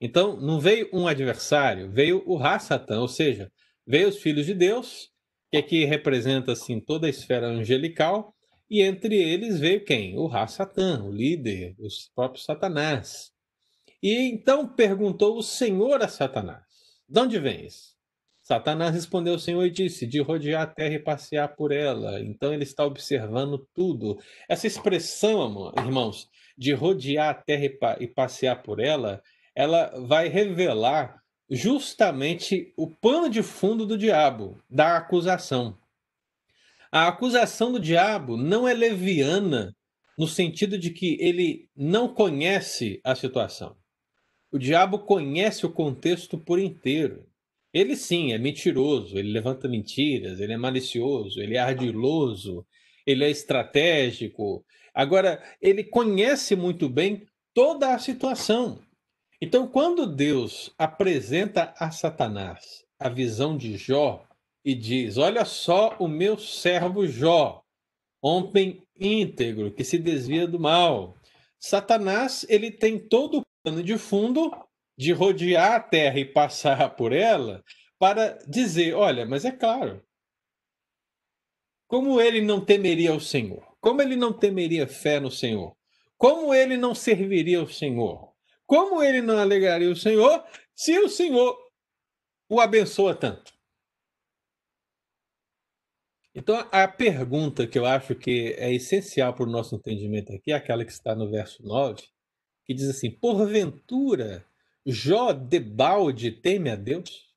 [0.00, 3.52] Então, não veio um adversário, veio o Ra-Satã, ou seja,
[3.86, 5.10] veio os filhos de Deus,
[5.50, 8.34] que aqui representa assim toda a esfera angelical,
[8.70, 10.16] e entre eles veio quem?
[10.16, 13.33] O Ra-Satã, o líder, o próprio Satanás.
[14.04, 16.62] E então perguntou o Senhor a Satanás:
[17.08, 17.94] De onde vens?
[18.42, 22.20] Satanás respondeu ao Senhor e disse: De rodear a terra e passear por ela.
[22.20, 24.18] Então ele está observando tudo.
[24.46, 29.22] Essa expressão, irmãos, de rodear a terra e passear por ela,
[29.54, 35.78] ela vai revelar justamente o pano de fundo do diabo, da acusação.
[36.92, 39.74] A acusação do diabo não é leviana
[40.18, 43.74] no sentido de que ele não conhece a situação.
[44.54, 47.26] O diabo conhece o contexto por inteiro.
[47.72, 52.64] Ele sim é mentiroso, ele levanta mentiras, ele é malicioso, ele é ardiloso,
[53.04, 54.64] ele é estratégico.
[54.94, 58.78] Agora, ele conhece muito bem toda a situação.
[59.40, 64.24] Então, quando Deus apresenta a Satanás a visão de Jó
[64.64, 67.60] e diz: Olha só o meu servo Jó,
[68.22, 71.16] homem íntegro que se desvia do mal.
[71.58, 73.44] Satanás, ele tem todo
[73.82, 74.50] de fundo
[74.96, 77.62] de rodear a Terra e passar por ela
[77.98, 80.04] para dizer: olha, mas é claro,
[81.86, 83.76] como ele não temeria o Senhor?
[83.80, 85.76] Como ele não temeria fé no Senhor?
[86.16, 88.32] Como ele não serviria o Senhor?
[88.66, 91.56] Como ele não alegraria o Senhor se o Senhor
[92.48, 93.52] o abençoa tanto?
[96.34, 100.56] Então, a pergunta que eu acho que é essencial para o nosso entendimento aqui é
[100.56, 102.02] aquela que está no verso 9,
[102.64, 104.44] que diz assim: Porventura,
[104.86, 107.32] Jó debalde teme a Deus?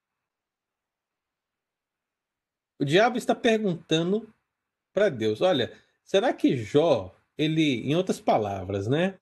[2.80, 4.32] O diabo está perguntando
[4.94, 5.72] para Deus: olha,
[6.04, 9.20] será que Jó, ele, em outras palavras, né?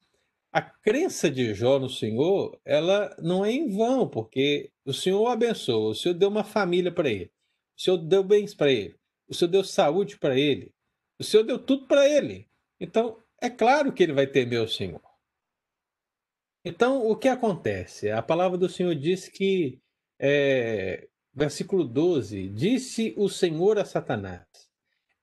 [0.52, 5.28] A crença de Jó no Senhor, ela não é em vão, porque o Senhor o
[5.28, 7.32] abençoou, o Senhor deu uma família para ele,
[7.78, 8.96] o Senhor deu bens para ele,
[9.28, 10.74] o Senhor deu saúde para ele,
[11.20, 12.48] o Senhor deu tudo para ele.
[12.80, 15.02] Então, é claro que ele vai temer o Senhor.
[16.66, 18.10] Então, o que acontece?
[18.10, 19.80] A palavra do Senhor diz que,
[20.20, 24.42] é, versículo 12: Disse o Senhor a Satanás: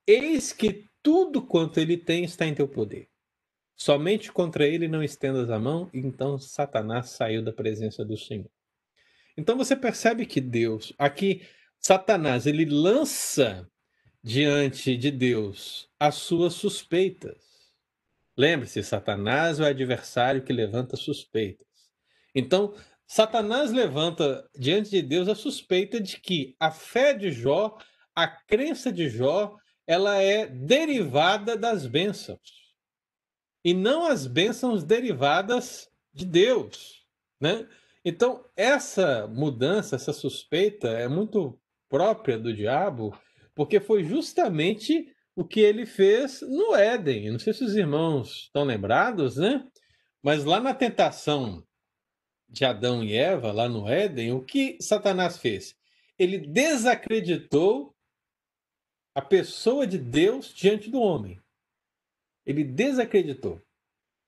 [0.06, 3.08] Eis que tudo quanto ele tem está em teu poder.
[3.74, 5.90] Somente contra ele não estendas a mão.
[5.92, 8.50] Então Satanás saiu da presença do Senhor.
[9.36, 11.42] Então você percebe que Deus, aqui,
[11.80, 13.68] Satanás, ele lança
[14.22, 17.51] diante de Deus as suas suspeitas.
[18.36, 21.66] Lembre-se, Satanás é o adversário que levanta suspeitas.
[22.34, 22.74] Então,
[23.06, 27.76] Satanás levanta diante de Deus a suspeita de que a fé de Jó,
[28.14, 29.56] a crença de Jó,
[29.86, 32.72] ela é derivada das bênçãos.
[33.64, 37.06] E não as bênçãos derivadas de Deus,
[37.40, 37.68] né?
[38.04, 43.16] Então, essa mudança, essa suspeita é muito própria do diabo,
[43.54, 47.30] porque foi justamente o que ele fez no Éden.
[47.30, 49.66] Não sei se os irmãos estão lembrados, né?
[50.22, 51.66] Mas lá na tentação
[52.48, 55.74] de Adão e Eva, lá no Éden, o que Satanás fez?
[56.18, 57.96] Ele desacreditou
[59.14, 61.40] a pessoa de Deus diante do homem.
[62.44, 63.60] Ele desacreditou.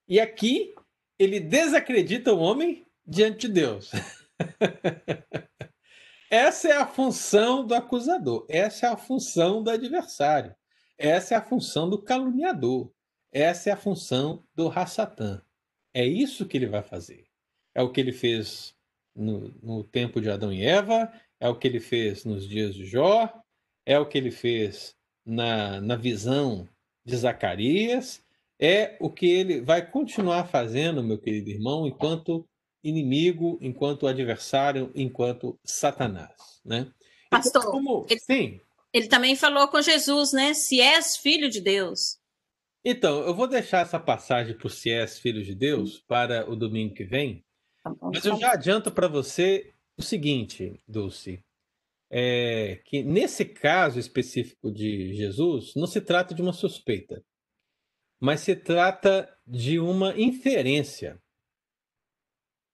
[0.09, 0.75] E aqui,
[1.19, 3.91] ele desacredita o homem diante de Deus.
[6.31, 10.55] essa é a função do acusador, essa é a função do adversário,
[10.99, 12.91] essa é a função do caluniador,
[13.33, 15.43] essa é a função do Rassatã.
[15.93, 17.27] É isso que ele vai fazer.
[17.75, 18.75] É o que ele fez
[19.15, 22.87] no, no tempo de Adão e Eva, é o que ele fez nos dias de
[22.87, 23.33] Jó,
[23.87, 26.69] é o que ele fez na, na visão
[27.05, 28.23] de Zacarias,
[28.59, 32.49] é o que ele vai continuar fazendo, meu querido irmão, enquanto
[32.83, 36.93] inimigo, enquanto adversário, enquanto Satanás, né?
[37.27, 38.07] Então, Pastor, então, como...
[38.09, 38.61] ele, Sim.
[38.95, 40.55] Ele também falou com Jesus, né?
[40.55, 42.19] Se és filho de Deus.
[42.83, 46.95] Então, eu vou deixar essa passagem por se és filho de Deus para o domingo
[46.95, 47.45] que vem,
[47.85, 51.45] Tá Mas eu já adianto para você o seguinte, Dulce,
[52.11, 57.23] é que nesse caso específico de Jesus, não se trata de uma suspeita,
[58.19, 61.21] mas se trata de uma inferência.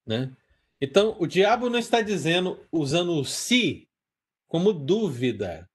[0.06, 0.34] Né?
[0.80, 3.88] Então, o diabo não está dizendo, usando o se
[4.46, 5.68] como dúvida.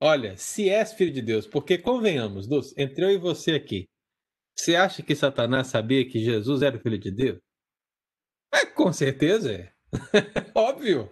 [0.00, 3.88] Olha, se és filho de Deus, porque convenhamos, Dulce, entre eu e você aqui,
[4.56, 7.38] você acha que Satanás sabia que Jesus era filho de Deus?
[8.52, 9.72] É, com certeza é.
[10.54, 11.10] Óbvio.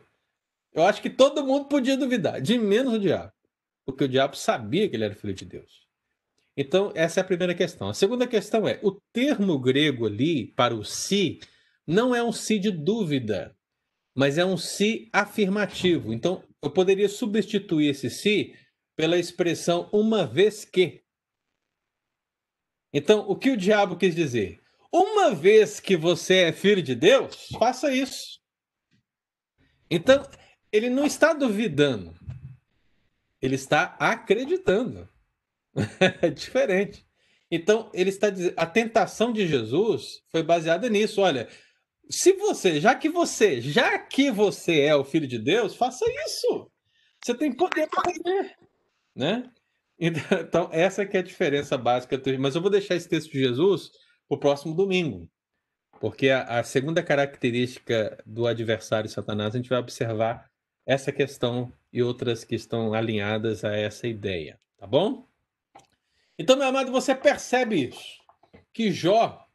[0.72, 3.32] Eu acho que todo mundo podia duvidar, de menos o diabo.
[3.84, 5.87] Porque o diabo sabia que ele era filho de Deus.
[6.57, 7.89] Então, essa é a primeira questão.
[7.89, 11.39] A segunda questão é: o termo grego ali para o si
[11.87, 13.57] não é um si de dúvida,
[14.14, 16.12] mas é um si afirmativo.
[16.12, 18.55] Então, eu poderia substituir esse si
[18.97, 21.05] pela expressão uma vez que.
[22.92, 24.61] Então, o que o diabo quis dizer?
[24.90, 28.40] Uma vez que você é filho de Deus, faça isso.
[29.90, 30.26] Então,
[30.72, 32.14] ele não está duvidando,
[33.40, 35.09] ele está acreditando.
[36.22, 37.07] é diferente.
[37.51, 41.20] Então, ele está dizendo, a tentação de Jesus foi baseada nisso.
[41.20, 41.49] Olha,
[42.11, 46.70] se você, já que você, já que você é o filho de Deus, faça isso.
[47.22, 48.57] Você tem poder para fazer,
[49.17, 49.51] né?
[49.99, 52.21] Então, essa que é a diferença básica.
[52.39, 53.91] Mas eu vou deixar esse texto de Jesus
[54.29, 55.27] para o próximo domingo.
[55.99, 60.51] Porque a, a, segunda característica do adversário Satanás, a gente vai observar
[60.85, 65.27] essa questão e outras que estão alinhadas a essa ideia, tá bom?
[66.39, 68.21] Então, meu amado, você percebe isso,
[68.73, 69.47] que Jó,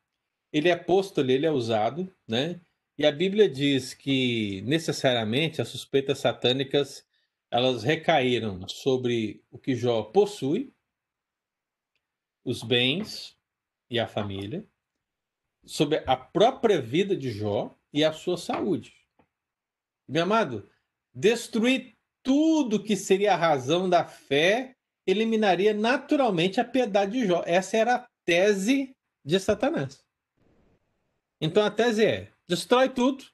[0.51, 2.59] ele é posto ali, ele é usado, né?
[2.97, 7.05] E a Bíblia diz que necessariamente as suspeitas satânicas
[7.51, 10.73] elas recaíram sobre o que Jó possui,
[12.43, 13.37] os bens,
[13.91, 14.65] e a família,
[15.65, 18.93] sobre a própria vida de Jó e a sua saúde.
[20.07, 20.67] Meu amado,
[21.13, 27.43] destruir tudo que seria a razão da fé eliminaria naturalmente a piedade de Jó.
[27.45, 28.95] Essa era a tese
[29.25, 30.01] de Satanás.
[31.39, 33.25] Então a tese é: destrói tudo,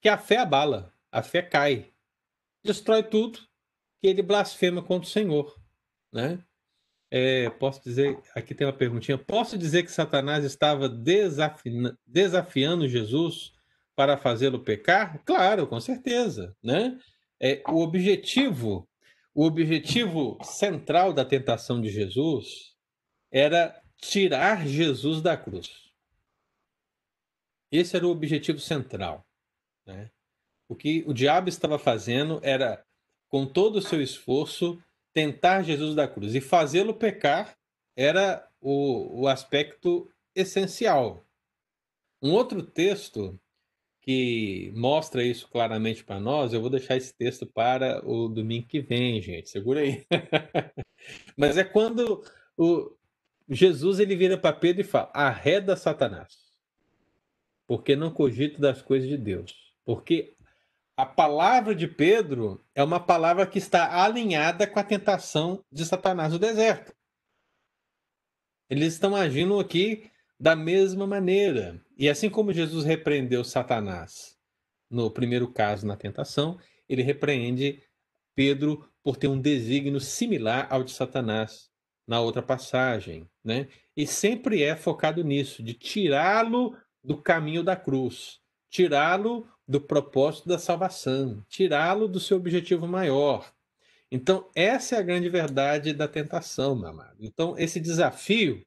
[0.00, 1.92] que a fé abala, a fé cai.
[2.68, 3.38] Destrói tudo,
[3.98, 5.58] que ele blasfema contra o Senhor.
[6.12, 6.38] Né?
[7.10, 9.16] É, posso dizer, aqui tem uma perguntinha.
[9.16, 10.86] Posso dizer que Satanás estava
[12.06, 13.54] desafiando Jesus
[13.96, 15.24] para fazê-lo pecar?
[15.24, 17.00] Claro, com certeza, né?
[17.40, 18.86] É, o objetivo,
[19.34, 22.76] o objetivo central da tentação de Jesus
[23.32, 25.70] era tirar Jesus da cruz.
[27.72, 29.26] Esse era o objetivo central,
[29.86, 30.10] né?
[30.68, 32.84] O que o diabo estava fazendo era,
[33.28, 34.78] com todo o seu esforço,
[35.12, 37.56] tentar Jesus da cruz e fazê-lo pecar
[37.96, 41.24] era o, o aspecto essencial.
[42.22, 43.38] Um outro texto
[44.00, 48.80] que mostra isso claramente para nós, eu vou deixar esse texto para o domingo que
[48.80, 49.50] vem, gente.
[49.50, 50.06] Segura aí.
[51.36, 52.24] Mas é quando
[52.56, 52.96] o
[53.50, 56.36] Jesus ele vira para Pedro e fala: arreda Satanás,
[57.66, 59.74] porque não cogito das coisas de Deus.
[59.84, 60.36] Porque
[60.98, 66.32] a palavra de Pedro é uma palavra que está alinhada com a tentação de Satanás
[66.32, 66.92] no deserto.
[68.68, 71.80] Eles estão agindo aqui da mesma maneira.
[71.96, 74.36] E assim como Jesus repreendeu Satanás
[74.90, 77.80] no primeiro caso na tentação, ele repreende
[78.34, 81.70] Pedro por ter um desígnio similar ao de Satanás
[82.08, 83.68] na outra passagem, né?
[83.96, 88.40] E sempre é focado nisso, de tirá-lo do caminho da cruz,
[88.70, 93.52] tirá-lo do propósito da salvação, tirá-lo do seu objetivo maior.
[94.10, 97.16] Então, essa é a grande verdade da tentação, meu amado.
[97.20, 98.64] Então, esse desafio,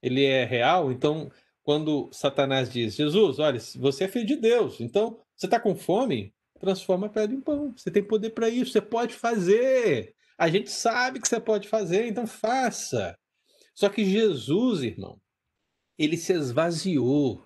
[0.00, 0.92] ele é real.
[0.92, 1.30] Então,
[1.62, 6.32] quando Satanás diz, Jesus, olha, você é filho de Deus, então você está com fome,
[6.60, 7.74] transforma a pedra em pão.
[7.76, 10.14] Você tem poder para isso, você pode fazer.
[10.38, 13.18] A gente sabe que você pode fazer, então faça.
[13.74, 15.20] Só que Jesus, irmão,
[15.98, 17.45] ele se esvaziou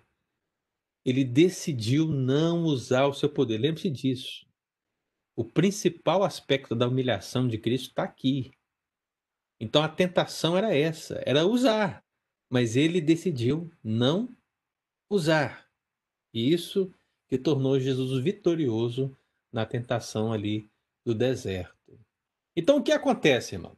[1.05, 3.59] ele decidiu não usar o seu poder.
[3.59, 4.47] Lembre-se disso.
[5.35, 8.51] O principal aspecto da humilhação de Cristo está aqui.
[9.59, 12.05] Então a tentação era essa, era usar,
[12.49, 14.35] mas ele decidiu não
[15.09, 15.69] usar.
[16.33, 16.93] E isso
[17.29, 19.17] que tornou Jesus vitorioso
[19.53, 20.71] na tentação ali
[21.05, 21.99] do deserto.
[22.57, 23.77] Então o que acontece, irmão?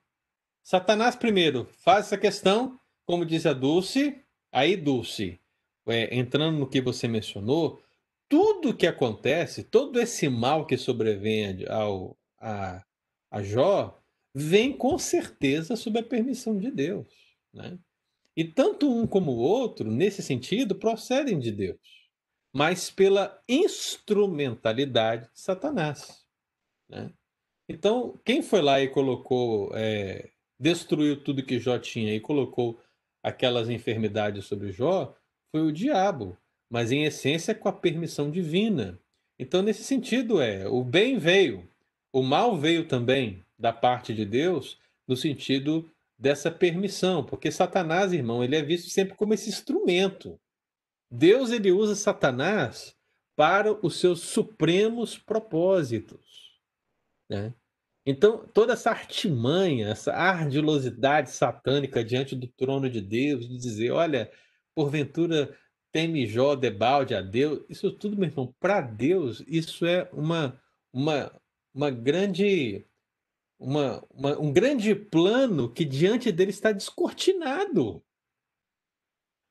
[0.63, 5.42] Satanás primeiro faz essa questão, como diz a Dulce, aí Dulce,
[5.87, 7.83] é, entrando no que você mencionou,
[8.29, 12.85] tudo que acontece, todo esse mal que sobrevém ao, a,
[13.31, 14.01] a Jó,
[14.35, 17.07] vem com certeza sob a permissão de Deus.
[17.53, 17.79] Né?
[18.37, 21.79] E tanto um como o outro, nesse sentido, procedem de Deus,
[22.55, 26.25] mas pela instrumentalidade de Satanás.
[26.89, 27.13] Né?
[27.69, 32.81] Então, quem foi lá e colocou, é, destruiu tudo que Jó tinha e colocou
[33.23, 35.15] aquelas enfermidades sobre Jó,
[35.53, 36.37] foi o diabo,
[36.69, 38.99] mas em essência com a permissão divina.
[39.39, 41.69] Então, nesse sentido, é o bem veio,
[42.13, 45.89] o mal veio também da parte de Deus, no sentido
[46.19, 50.39] dessa permissão, porque Satanás, irmão, ele é visto sempre como esse instrumento.
[51.11, 52.97] Deus ele usa Satanás
[53.37, 56.61] para os seus supremos propósitos,
[57.29, 57.53] né?
[58.05, 64.31] Então, toda essa artimanha, essa ardilosidade satânica diante do trono de Deus, de dizer, olha,
[64.75, 65.57] porventura
[65.93, 70.61] teme Jó debalde a Deus, isso tudo, meu irmão, para Deus, isso é uma,
[70.93, 71.31] uma,
[71.75, 72.87] uma grande.
[73.59, 78.03] Uma, uma, um grande plano que diante dele está descortinado.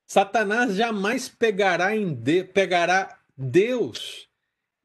[0.06, 4.28] Satanás jamais pegará, em de, pegará Deus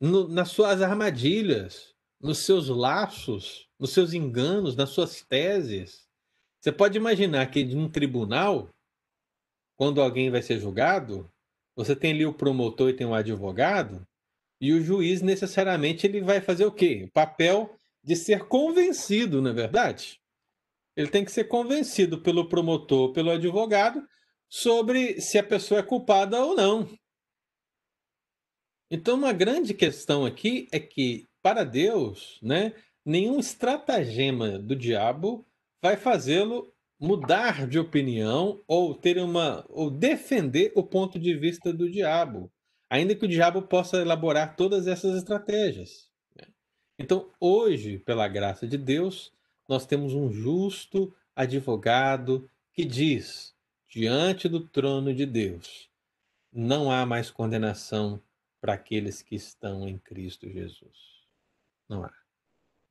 [0.00, 6.06] no, nas suas armadilhas, nos seus laços, nos seus enganos, nas suas teses.
[6.60, 8.68] Você pode imaginar que de um tribunal
[9.76, 11.30] quando alguém vai ser julgado,
[11.74, 14.06] você tem ali o promotor e tem o advogado,
[14.60, 17.04] e o juiz necessariamente ele vai fazer o quê?
[17.06, 20.18] O papel de ser convencido, não é verdade?
[20.96, 24.06] Ele tem que ser convencido pelo promotor, pelo advogado,
[24.48, 26.88] sobre se a pessoa é culpada ou não.
[28.90, 32.72] Então, uma grande questão aqui é que, para Deus, né,
[33.04, 35.44] nenhum estratagema do diabo
[35.82, 41.90] vai fazê-lo mudar de opinião ou ter uma ou defender o ponto de vista do
[41.90, 42.50] diabo,
[42.88, 46.10] ainda que o diabo possa elaborar todas essas estratégias.
[46.34, 46.46] Né?
[46.98, 49.32] Então, hoje, pela graça de Deus,
[49.68, 53.54] nós temos um justo advogado que diz,
[53.88, 55.90] diante do trono de Deus,
[56.52, 58.22] não há mais condenação
[58.60, 61.24] para aqueles que estão em Cristo Jesus.
[61.88, 62.25] Não há.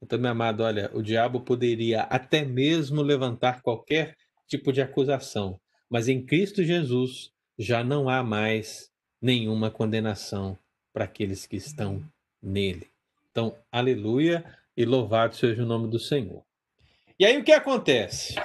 [0.02, 4.16] Então, meu amado, olha, o diabo poderia até mesmo levantar qualquer
[4.48, 8.92] tipo de acusação, mas em Cristo Jesus já não há mais
[9.22, 10.58] nenhuma condenação
[10.94, 12.04] para aqueles que estão
[12.42, 12.88] nele.
[13.32, 14.46] Então, aleluia
[14.78, 16.44] e louvado seja o nome do Senhor.
[17.18, 18.36] E aí o que acontece?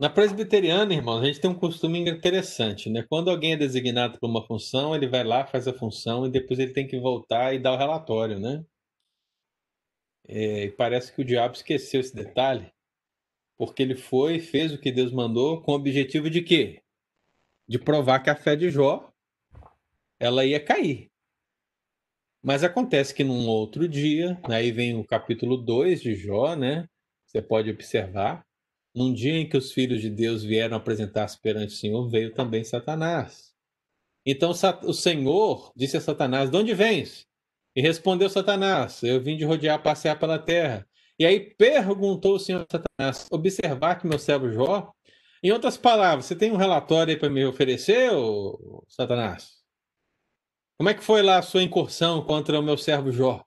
[0.00, 3.04] Na presbiteriana, irmãos, a gente tem um costume interessante, né?
[3.06, 6.58] Quando alguém é designado para uma função, ele vai lá, faz a função e depois
[6.58, 8.64] ele tem que voltar e dar o relatório, né?
[10.32, 12.72] É, e parece que o diabo esqueceu esse detalhe,
[13.58, 16.80] porque ele foi e fez o que Deus mandou com o objetivo de quê?
[17.68, 19.12] De provar que a fé de Jó
[20.20, 21.10] ela ia cair.
[22.40, 26.88] Mas acontece que num outro dia, aí vem o capítulo 2 de Jó, né?
[27.26, 28.46] Você pode observar.
[28.94, 32.62] Num dia em que os filhos de Deus vieram apresentar-se perante o Senhor, veio também
[32.62, 33.52] Satanás.
[34.24, 37.28] Então o Senhor disse a Satanás: De onde vens?
[37.74, 40.86] E respondeu Satanás: Eu vim de rodear, passear pela terra.
[41.18, 44.92] E aí perguntou o Senhor Satanás: Observar que meu servo Jó.
[45.42, 49.60] Em outras palavras, você tem um relatório aí para me oferecer, ô, Satanás?
[50.78, 53.44] Como é que foi lá a sua incursão contra o meu servo Jó?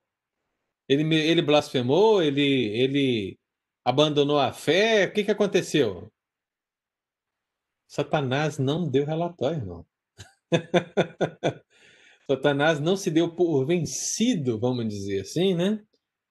[0.87, 2.21] Ele, ele blasfemou?
[2.21, 3.39] Ele, ele
[3.85, 5.05] abandonou a fé?
[5.05, 6.11] O que, que aconteceu?
[7.87, 9.85] Satanás não deu relatório, irmão.
[12.27, 15.83] Satanás não se deu por vencido, vamos dizer assim, né?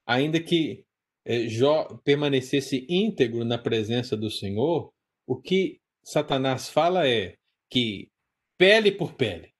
[0.06, 0.84] Ainda que
[1.24, 4.92] é, Jó permanecesse íntegro na presença do Senhor,
[5.26, 7.36] o que Satanás fala é
[7.70, 8.10] que
[8.58, 9.52] pele por pele.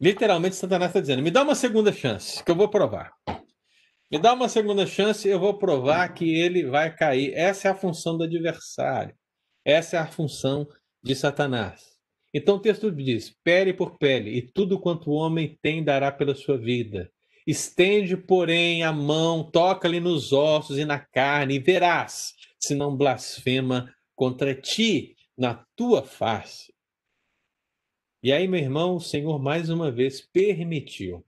[0.00, 3.12] Literalmente, Satanás está dizendo: me dá uma segunda chance, que eu vou provar.
[4.10, 7.32] Me dá uma segunda chance, eu vou provar que ele vai cair.
[7.34, 9.14] Essa é a função do adversário.
[9.64, 10.66] Essa é a função
[11.02, 11.97] de Satanás.
[12.32, 16.34] Então o texto diz: pele por pele, e tudo quanto o homem tem dará pela
[16.34, 17.10] sua vida.
[17.46, 23.94] Estende, porém, a mão, toca-lhe nos ossos e na carne, e verás se não blasfema
[24.14, 26.74] contra ti na tua face.
[28.22, 31.24] E aí, meu irmão, o Senhor mais uma vez permitiu.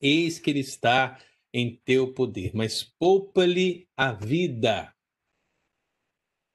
[0.00, 1.18] Eis que ele está
[1.52, 4.94] em teu poder, mas poupa-lhe a vida.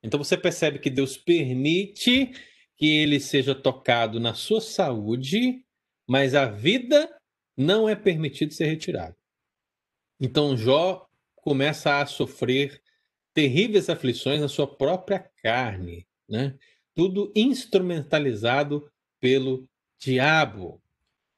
[0.01, 2.31] Então você percebe que Deus permite
[2.77, 5.63] que ele seja tocado na sua saúde,
[6.07, 7.09] mas a vida
[7.55, 9.15] não é permitido ser retirada.
[10.19, 12.81] Então Jó começa a sofrer
[13.33, 16.57] terríveis aflições na sua própria carne, né?
[16.93, 19.67] Tudo instrumentalizado pelo
[19.99, 20.81] diabo.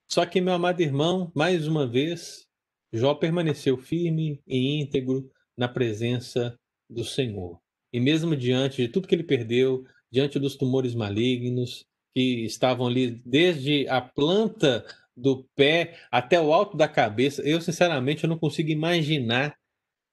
[0.07, 2.47] Só que, meu amado irmão, mais uma vez,
[2.93, 6.57] Jó permaneceu firme e íntegro na presença
[6.89, 7.59] do Senhor.
[7.91, 13.21] E mesmo diante de tudo que ele perdeu, diante dos tumores malignos que estavam ali
[13.25, 14.85] desde a planta
[15.15, 19.57] do pé até o alto da cabeça, eu sinceramente eu não consigo imaginar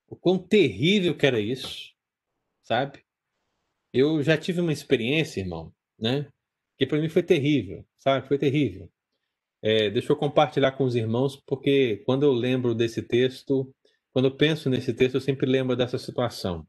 [0.08, 1.92] o quão terrível que era isso,
[2.62, 3.04] sabe?
[3.92, 6.26] Eu já tive uma experiência, irmão, né?
[6.78, 8.26] Que para mim foi terrível, sabe?
[8.26, 8.90] Foi terrível.
[9.62, 13.74] É, deixa eu compartilhar com os irmãos, porque quando eu lembro desse texto,
[14.12, 16.66] quando eu penso nesse texto, eu sempre lembro dessa situação.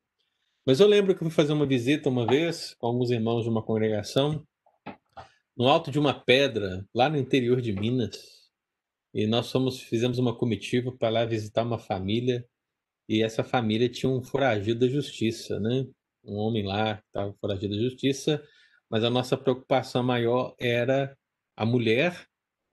[0.66, 3.50] Mas eu lembro que eu fui fazer uma visita uma vez com alguns irmãos de
[3.50, 4.44] uma congregação
[5.56, 8.50] no alto de uma pedra lá no interior de Minas.
[9.14, 12.44] E nós fomos, fizemos uma comitiva para lá visitar uma família
[13.08, 15.86] e essa família tinha um foragido da justiça, né?
[16.24, 18.44] Um homem lá que estava foragido da justiça,
[18.90, 21.16] mas a nossa preocupação maior era
[21.56, 22.26] a mulher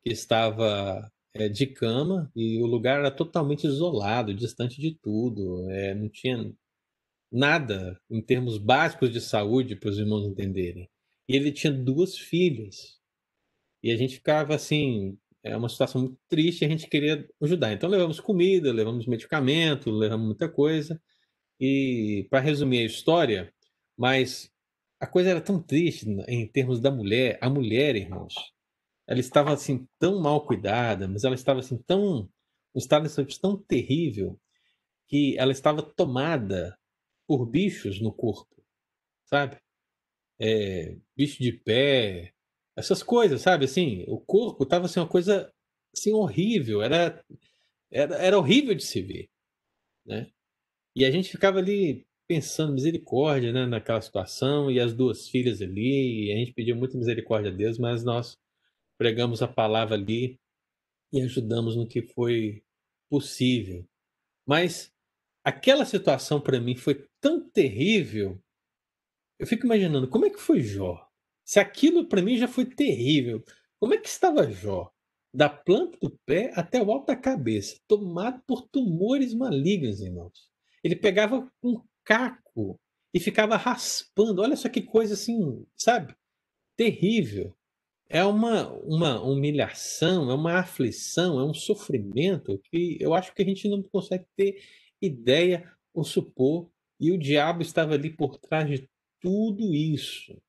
[0.03, 5.95] que estava é, de cama e o lugar era totalmente isolado, distante de tudo, é,
[5.95, 6.53] não tinha
[7.33, 10.89] nada em termos básicos de saúde para os irmãos entenderem.
[11.29, 13.01] E ele tinha duas filhas.
[13.83, 17.73] E a gente ficava assim, é uma situação muito triste, a gente queria ajudar.
[17.73, 21.01] Então levamos comida, levamos medicamento, levamos muita coisa.
[21.59, 23.53] E para resumir a história,
[23.97, 24.51] mas
[25.01, 28.35] a coisa era tão triste em termos da mulher, a mulher, irmãos,
[29.07, 32.29] ela estava assim tão mal cuidada, mas ela estava assim tão
[32.75, 34.41] um estado de saúde tão terrível
[35.07, 36.77] que ela estava tomada
[37.33, 38.63] por bichos no corpo,
[39.25, 39.57] sabe?
[40.39, 42.35] É, bicho de pé,
[42.77, 43.65] essas coisas, sabe?
[43.65, 45.51] Assim, o corpo estava assim uma coisa
[45.97, 47.25] assim horrível, era,
[47.91, 49.31] era era horrível de se ver,
[50.05, 50.31] né?
[50.95, 56.27] E a gente ficava ali pensando misericórdia, né, naquela situação e as duas filhas ali,
[56.27, 58.39] e a gente pediu muita misericórdia a Deus, mas nós
[58.99, 60.39] pregamos a palavra ali
[61.11, 62.63] e ajudamos no que foi
[63.09, 63.89] possível.
[64.47, 64.93] Mas
[65.43, 68.43] aquela situação para mim foi tão terrível.
[69.39, 71.09] Eu fico imaginando como é que foi Jó.
[71.45, 73.43] Se aquilo para mim já foi terrível,
[73.79, 74.93] como é que estava Jó?
[75.33, 80.51] Da planta do pé até o alto da cabeça, tomado por tumores malignos, irmãos.
[80.85, 82.79] Ele pegava um caco
[83.15, 84.43] e ficava raspando.
[84.43, 86.15] Olha só que coisa assim, sabe?
[86.77, 87.57] Terrível.
[88.09, 93.45] É uma, uma humilhação, é uma aflição, é um sofrimento que eu acho que a
[93.45, 94.63] gente não consegue ter
[95.01, 96.72] ideia ou supor,
[97.03, 98.89] e o diabo estava ali por trás de
[99.21, 100.41] tudo isso.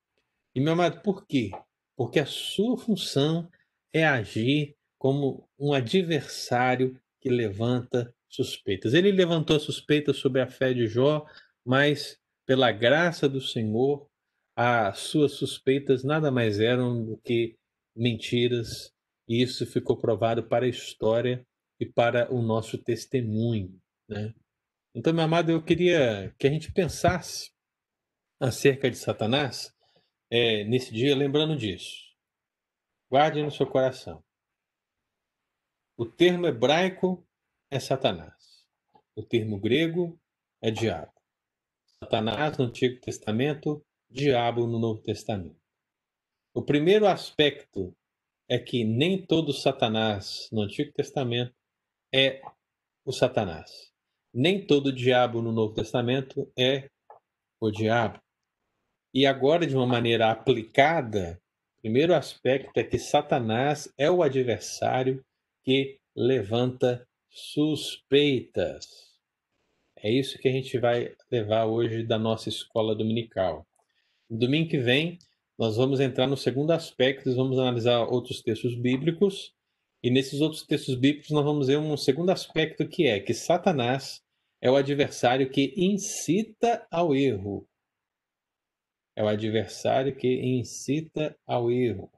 [0.54, 1.50] E meu amado, por quê?
[1.98, 3.50] Porque a sua função
[3.92, 8.94] é agir como um adversário que levanta suspeitas.
[8.94, 11.26] Ele levantou suspeitas sobre a fé de Jó,
[11.66, 14.08] mas pela graça do Senhor,
[14.56, 17.58] as suas suspeitas nada mais eram do que
[17.96, 18.94] mentiras,
[19.28, 21.44] e isso ficou provado para a história
[21.80, 23.76] e para o nosso testemunho.
[24.08, 24.36] Né?
[24.96, 27.52] Então, meu amado, eu queria que a gente pensasse
[28.40, 29.74] acerca de Satanás
[30.30, 32.14] é, nesse dia, lembrando disso.
[33.10, 34.24] Guarde no seu coração.
[35.98, 37.26] O termo hebraico
[37.72, 38.68] é Satanás.
[39.16, 40.20] O termo grego
[40.62, 41.14] é diabo.
[42.00, 45.62] Satanás no Antigo Testamento, diabo no Novo Testamento.
[46.54, 47.96] O primeiro aspecto
[48.50, 51.56] é que nem todo Satanás no Antigo Testamento
[52.14, 52.42] é
[53.06, 53.93] o Satanás.
[54.34, 56.90] Nem todo diabo no Novo Testamento é
[57.62, 58.20] o diabo.
[59.14, 61.40] E agora, de uma maneira aplicada,
[61.78, 65.24] o primeiro aspecto é que Satanás é o adversário
[65.64, 68.88] que levanta suspeitas.
[69.96, 73.68] É isso que a gente vai levar hoje da nossa escola dominical.
[74.28, 75.20] Domingo que vem,
[75.60, 79.54] nós vamos entrar no segundo aspecto, vamos analisar outros textos bíblicos,
[80.02, 84.23] e nesses outros textos bíblicos nós vamos ver um segundo aspecto que é que Satanás
[84.64, 87.68] é o adversário que incita ao erro.
[89.14, 92.10] É o adversário que incita ao erro.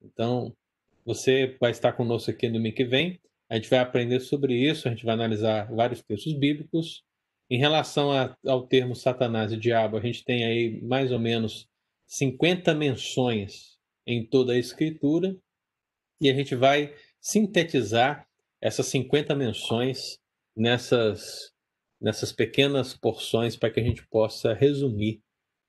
[0.00, 0.56] Então,
[1.04, 3.20] você vai estar conosco aqui no domingo que vem.
[3.50, 7.02] A gente vai aprender sobre isso, a gente vai analisar vários textos bíblicos.
[7.50, 11.66] Em relação a, ao termo Satanás e diabo, a gente tem aí mais ou menos
[12.06, 13.76] 50 menções
[14.06, 15.36] em toda a Escritura
[16.20, 18.24] e a gente vai sintetizar
[18.60, 20.20] essas 50 menções
[20.56, 21.51] nessas,
[22.02, 25.22] nessas pequenas porções para que a gente possa resumir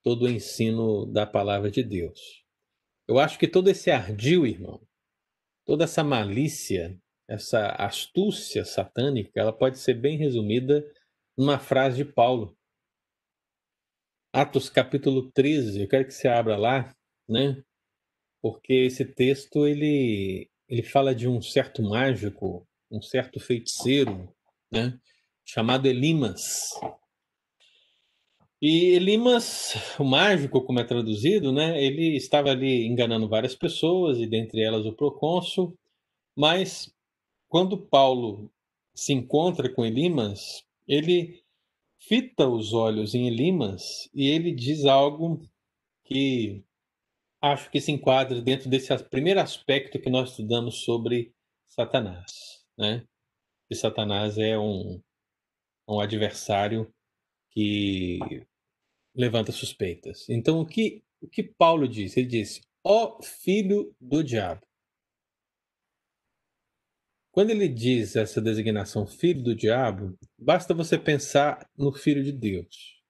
[0.04, 2.44] todo o ensino da palavra de Deus.
[3.08, 4.82] Eu acho que todo esse ardil, irmão,
[5.64, 10.84] toda essa malícia, essa astúcia satânica, ela pode ser bem resumida
[11.38, 12.58] numa frase de Paulo.
[14.34, 16.96] Atos capítulo 13, eu quero que você abra lá,
[17.30, 17.64] né?
[18.42, 24.34] Porque esse texto ele ele fala de um certo mágico, um certo feiticeiro,
[24.72, 25.00] né?
[25.46, 26.72] Chamado Elimas.
[28.62, 31.84] E Elimas, o mágico, como é traduzido, né?
[31.84, 35.78] Ele estava ali enganando várias pessoas e dentre elas o procônsul,
[36.36, 36.94] mas
[37.50, 38.50] quando Paulo
[38.96, 41.44] se encontra com Elimas, ele
[42.00, 45.42] fita os olhos em Elimas e ele diz algo
[46.06, 46.64] que
[47.42, 51.34] acho que se enquadra dentro desse primeiro aspecto que nós estudamos sobre
[51.68, 53.06] Satanás, né?
[53.68, 55.02] Que Satanás é um,
[55.88, 56.92] um adversário
[57.52, 58.20] que
[59.16, 60.28] levanta suspeitas.
[60.30, 62.18] Então, o que, o que Paulo diz?
[62.18, 64.62] Ele diz: ó filho do diabo.
[67.32, 73.02] Quando ele diz essa designação filho do diabo, basta você pensar no filho de Deus.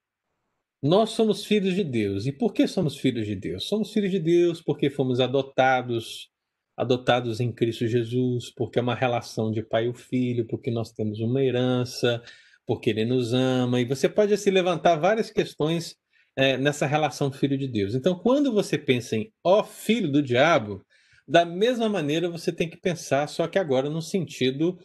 [0.81, 2.25] Nós somos filhos de Deus.
[2.25, 3.65] E por que somos filhos de Deus?
[3.65, 6.29] Somos filhos de Deus porque fomos adotados,
[6.75, 11.19] adotados em Cristo Jesus, porque é uma relação de pai e filho, porque nós temos
[11.19, 12.23] uma herança,
[12.65, 13.79] porque Ele nos ama.
[13.79, 15.95] E você pode se assim, levantar várias questões
[16.35, 17.95] é, nessa relação filho de Deus.
[17.95, 20.81] Então, quando você pensa em ó filho do diabo,
[21.27, 24.77] da mesma maneira, você tem que pensar, só que agora no sentido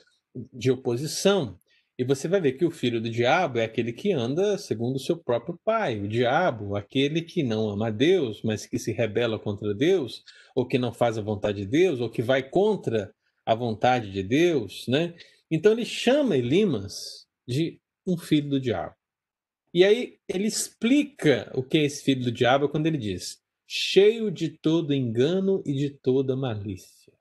[0.53, 1.59] de oposição.
[1.99, 5.01] E você vai ver que o filho do diabo é aquele que anda segundo o
[5.01, 5.99] seu próprio pai.
[5.99, 10.22] O diabo, aquele que não ama Deus, mas que se rebela contra Deus,
[10.55, 13.12] ou que não faz a vontade de Deus, ou que vai contra
[13.45, 15.14] a vontade de Deus, né?
[15.51, 18.95] Então ele chama Elimas de um filho do diabo.
[19.73, 24.31] E aí ele explica o que é esse filho do diabo quando ele diz: cheio
[24.31, 27.13] de todo engano e de toda malícia,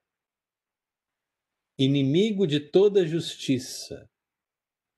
[1.79, 4.09] inimigo de toda justiça,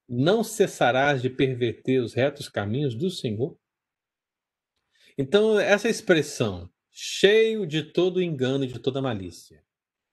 [0.08, 3.56] não cessarás de perverter os retos caminhos do Senhor?
[5.18, 9.64] Então, essa expressão, cheio de todo engano e de toda malícia,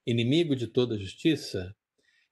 [0.07, 1.75] inimigo de toda justiça,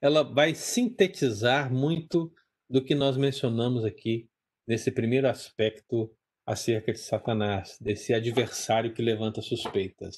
[0.01, 2.31] ela vai sintetizar muito
[2.69, 4.27] do que nós mencionamos aqui
[4.67, 6.11] nesse primeiro aspecto
[6.45, 10.15] acerca de Satanás, desse adversário que levanta suspeitas.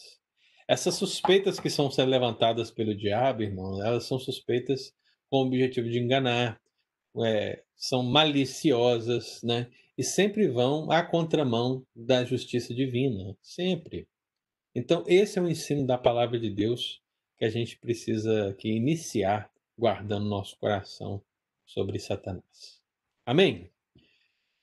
[0.68, 4.94] Essas suspeitas que são levantadas pelo diabo, irmão, elas são suspeitas
[5.30, 6.60] com o objetivo de enganar,
[7.26, 9.70] é, são maliciosas, né?
[9.98, 14.08] E sempre vão à contramão da justiça divina, sempre.
[14.76, 17.02] Então, esse é o ensino da palavra de Deus
[17.38, 21.22] que a gente precisa aqui iniciar guardando nosso coração
[21.68, 22.82] sobre Satanás.
[23.26, 23.70] Amém?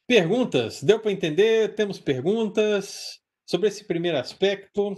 [0.06, 0.82] Perguntas?
[0.82, 1.74] Deu para entender?
[1.74, 4.96] Temos perguntas sobre esse primeiro aspecto?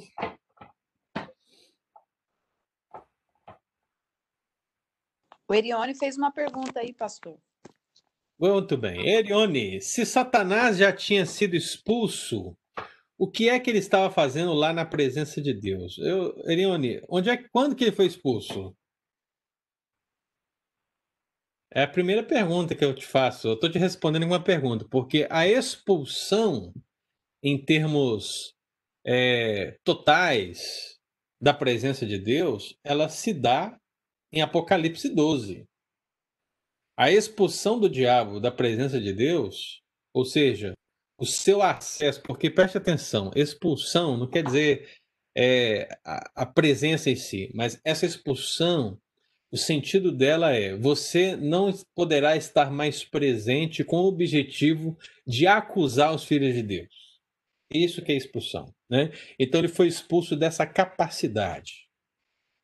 [5.49, 7.39] O Erione fez uma pergunta aí, pastor.
[8.39, 9.09] Muito bem.
[9.09, 12.57] Erione, se Satanás já tinha sido expulso,
[13.19, 15.99] o que é que ele estava fazendo lá na presença de Deus?
[15.99, 18.77] Eu, Erione, onde é, quando que ele foi expulso?
[21.77, 23.49] É a primeira pergunta que eu te faço.
[23.49, 26.73] Eu estou te respondendo uma pergunta, porque a expulsão,
[27.43, 28.55] em termos
[29.07, 30.99] é, totais
[31.39, 33.79] da presença de Deus, ela se dá
[34.33, 35.67] em Apocalipse 12.
[36.99, 39.83] A expulsão do diabo da presença de Deus,
[40.15, 40.73] ou seja,
[41.21, 44.91] o seu acesso, porque preste atenção, expulsão não quer dizer
[45.37, 48.99] é, a, a presença em si, mas essa expulsão,
[49.51, 56.15] o sentido dela é: você não poderá estar mais presente com o objetivo de acusar
[56.15, 57.07] os filhos de Deus.
[57.73, 58.73] Isso que é expulsão.
[58.89, 59.11] Né?
[59.39, 61.89] Então ele foi expulso dessa capacidade.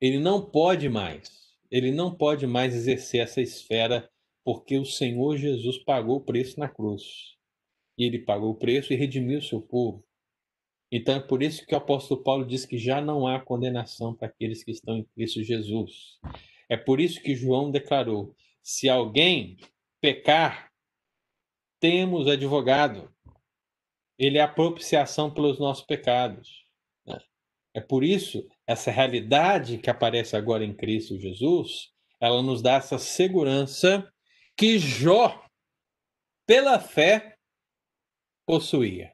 [0.01, 4.09] Ele não pode mais, ele não pode mais exercer essa esfera
[4.45, 7.03] porque o Senhor Jesus pagou o preço na cruz.
[7.97, 10.05] E ele pagou o preço e redimiu o seu povo.
[10.91, 14.29] Então é por isso que o apóstolo Paulo diz que já não há condenação para
[14.29, 16.19] aqueles que estão em Cristo Jesus.
[16.73, 19.59] É por isso que João declarou: se alguém
[20.01, 20.73] pecar,
[21.79, 23.13] temos advogado.
[24.19, 26.65] Ele é a propiciação pelos nossos pecados.
[27.05, 27.21] Né?
[27.75, 32.99] É por isso essa realidade que aparece agora em Cristo Jesus, ela nos dá essa
[32.99, 34.11] segurança
[34.57, 35.45] que Jó,
[36.47, 37.37] pela fé,
[38.47, 39.13] possuía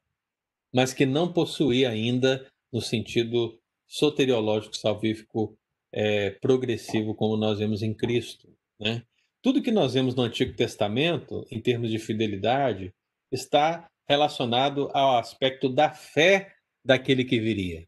[0.73, 5.59] mas que não possuía ainda no sentido soteriológico salvífico
[5.93, 8.49] é, progressivo como nós vemos em Cristo.
[8.79, 9.03] Né?
[9.43, 12.95] Tudo que nós vemos no Antigo Testamento, em termos de fidelidade,
[13.31, 17.87] está relacionado ao aspecto da fé daquele que viria.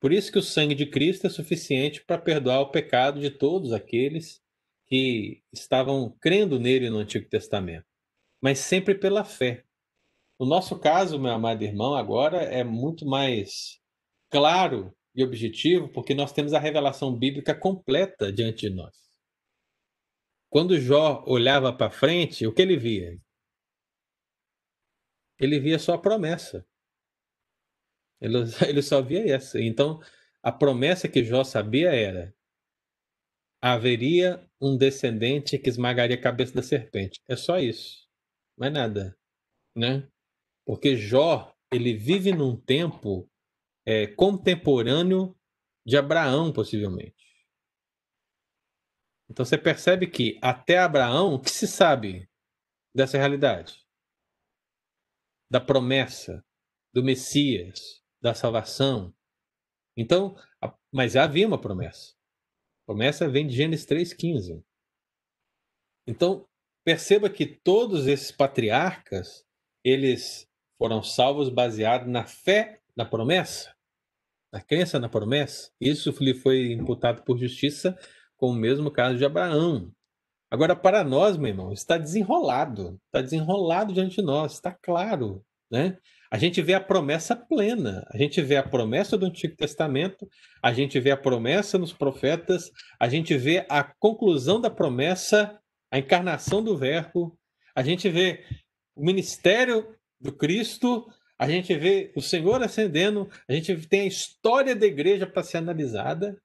[0.00, 3.72] Por isso que o sangue de Cristo é suficiente para perdoar o pecado de todos
[3.72, 4.42] aqueles
[4.86, 7.86] que estavam crendo nele no Antigo Testamento,
[8.40, 9.64] mas sempre pela fé.
[10.38, 13.80] O nosso caso, meu amado irmão, agora é muito mais
[14.28, 18.94] claro e objetivo, porque nós temos a revelação bíblica completa diante de nós.
[20.50, 23.18] Quando Jó olhava para frente, o que ele via?
[25.38, 26.66] Ele via só a promessa.
[28.20, 28.36] Ele,
[28.68, 29.60] ele só via essa.
[29.60, 30.00] Então,
[30.42, 32.34] a promessa que Jó sabia era:
[33.60, 37.20] haveria um descendente que esmagaria a cabeça da serpente.
[37.28, 38.08] É só isso.
[38.56, 39.16] Mais nada.
[39.76, 40.08] Né?
[40.64, 43.28] Porque Jó, ele vive num tempo
[43.86, 45.36] é, contemporâneo
[45.86, 47.24] de Abraão, possivelmente.
[49.28, 52.28] Então você percebe que até Abraão, o que se sabe
[52.94, 53.84] dessa realidade?
[55.50, 56.44] Da promessa,
[56.92, 59.14] do Messias, da salvação.
[59.96, 60.36] Então,
[60.92, 62.14] mas já havia uma promessa.
[62.82, 64.64] A promessa vem de Gênesis 3,15.
[66.06, 66.46] Então,
[66.84, 69.46] perceba que todos esses patriarcas,
[69.82, 73.73] eles foram salvos baseados na fé na promessa,
[74.54, 75.72] na crença na promessa.
[75.80, 77.98] Isso lhe foi imputado por justiça,
[78.36, 79.90] como o mesmo caso de Abraão.
[80.48, 85.98] Agora, para nós, meu irmão, está desenrolado, está desenrolado diante de nós, está claro, né?
[86.30, 90.28] A gente vê a promessa plena, a gente vê a promessa do Antigo Testamento,
[90.62, 95.58] a gente vê a promessa nos profetas, a gente vê a conclusão da promessa,
[95.90, 97.36] a encarnação do Verbo,
[97.74, 98.44] a gente vê
[98.94, 104.74] o ministério do Cristo, a gente vê o Senhor ascendendo, a gente tem a história
[104.74, 106.40] da igreja para ser analisada,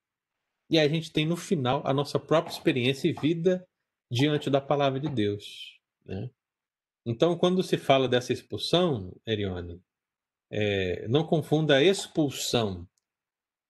[0.70, 3.66] e a gente tem no final a nossa própria experiência e vida
[4.12, 5.80] diante da palavra de Deus.
[6.06, 6.30] Né?
[7.06, 9.82] Então, quando se fala dessa expulsão, Erione,
[10.52, 12.88] é, não confunda a expulsão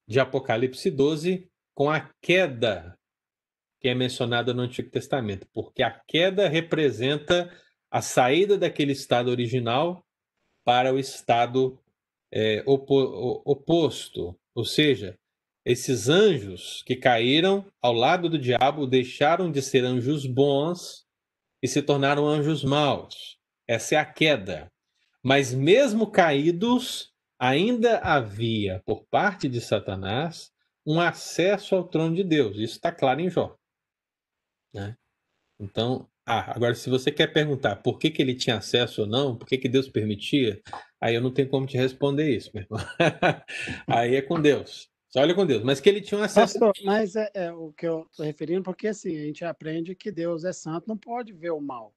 [0.08, 2.98] de Apocalipse 12 com a queda
[3.80, 7.50] que é mencionada no Antigo Testamento, porque a queda representa
[7.90, 10.06] a saída daquele estado original
[10.70, 11.80] para o estado
[12.32, 15.18] é, opo oposto, ou seja,
[15.66, 21.08] esses anjos que caíram ao lado do diabo deixaram de ser anjos bons
[21.60, 23.40] e se tornaram anjos maus.
[23.68, 24.72] Essa é a queda.
[25.24, 30.52] Mas mesmo caídos, ainda havia por parte de Satanás
[30.86, 32.58] um acesso ao trono de Deus.
[32.58, 33.58] Isso está claro em Jó.
[34.72, 34.96] Né?
[35.60, 39.36] Então, ah, agora, se você quer perguntar por que, que ele tinha acesso ou não,
[39.36, 40.62] por que, que Deus permitia,
[41.02, 42.80] aí eu não tenho como te responder isso, meu irmão.
[43.88, 44.92] aí é com Deus.
[45.08, 45.64] Só olha com Deus.
[45.64, 46.60] Mas que ele tinha um acesso.
[46.60, 50.12] Pastor, mas é, é, o que eu estou referindo, porque assim, a gente aprende que
[50.12, 51.96] Deus é santo, não pode ver o mal,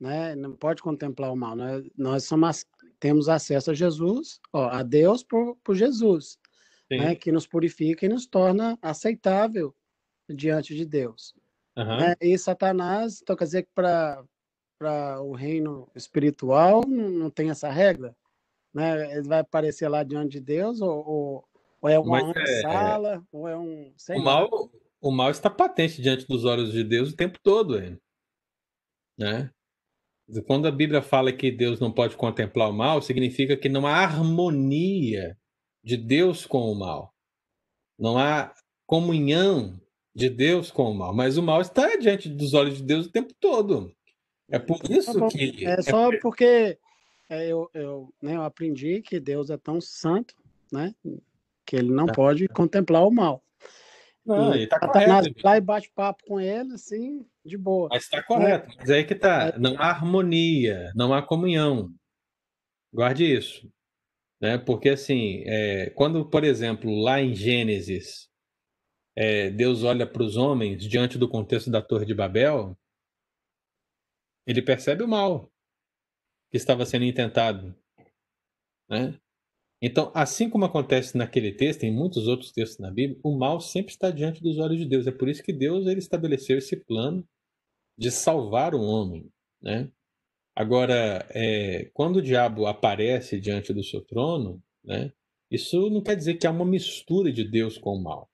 [0.00, 0.34] né?
[0.34, 1.54] não pode contemplar o mal.
[1.54, 1.84] Né?
[1.96, 2.66] Nós somos,
[2.98, 6.36] temos acesso a Jesus, ó, a Deus por, por Jesus,
[6.90, 7.14] né?
[7.14, 9.72] que nos purifica e nos torna aceitável
[10.28, 11.32] diante de Deus.
[11.78, 11.96] Uhum.
[11.96, 12.14] Né?
[12.20, 14.24] E Satanás, então quer dizer que para
[15.22, 18.16] o reino espiritual não, não, tem essa regra?
[18.74, 19.16] Né?
[19.16, 21.48] Ele vai aparecer lá diante de Deus, ou, ou,
[21.80, 23.20] ou é uma é, sala, é...
[23.30, 23.94] ou é um.
[24.10, 24.70] o, mal,
[25.00, 27.96] o mal está patente diante dos olhos de Deus o tempo todo, hein?
[29.16, 29.52] né?
[30.46, 33.94] Quando a Bíblia fala que Deus não pode contemplar o mal, significa que não há
[33.94, 35.38] harmonia
[35.82, 37.14] de Deus com o mal.
[37.98, 38.52] Não há
[38.86, 39.80] comunhão
[40.18, 43.12] de Deus com o mal, mas o mal está diante dos olhos de Deus o
[43.12, 43.94] tempo todo.
[44.50, 45.64] É por isso tá que.
[45.64, 46.18] É só é...
[46.18, 46.78] porque
[47.28, 50.34] é, eu, eu, né, eu aprendi que Deus é tão santo,
[50.72, 50.94] né?
[51.68, 52.14] que ele não tá.
[52.14, 53.44] pode contemplar o mal.
[54.24, 55.34] Não, e, tá correto.
[55.44, 57.88] Lá e bate papo com ele, assim, de boa.
[57.90, 58.74] Mas está correto.
[58.78, 59.54] Mas aí que tá.
[59.58, 61.90] Não há harmonia, não há comunhão.
[62.92, 63.70] Guarde isso.
[64.40, 64.56] Né?
[64.56, 68.28] Porque, assim, é, quando, por exemplo, lá em Gênesis,
[69.20, 72.78] é, Deus olha para os homens diante do contexto da Torre de Babel,
[74.46, 75.50] ele percebe o mal
[76.52, 77.74] que estava sendo intentado.
[78.88, 79.18] Né?
[79.82, 83.90] Então, assim como acontece naquele texto, em muitos outros textos na Bíblia, o mal sempre
[83.90, 85.04] está diante dos olhos de Deus.
[85.08, 87.28] É por isso que Deus ele estabeleceu esse plano
[87.98, 89.28] de salvar o homem.
[89.60, 89.90] Né?
[90.54, 95.12] Agora, é, quando o diabo aparece diante do seu trono, né,
[95.50, 98.30] isso não quer dizer que há uma mistura de Deus com o mal.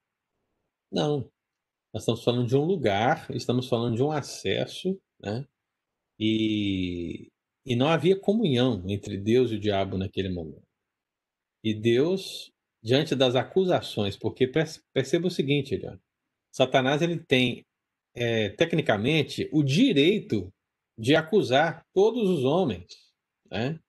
[0.95, 1.29] Não.
[1.93, 5.45] Nós estamos falando de um lugar, estamos falando de um acesso, né?
[6.19, 7.29] E,
[7.67, 10.63] e não havia comunhão entre Deus e o diabo naquele momento.
[11.65, 16.01] E Deus, diante das acusações, porque perceba o seguinte, Eliane,
[16.53, 17.65] Satanás ele tem,
[18.15, 20.53] é, tecnicamente, o direito
[20.97, 22.87] de acusar todos os homens.
[23.51, 23.81] Né?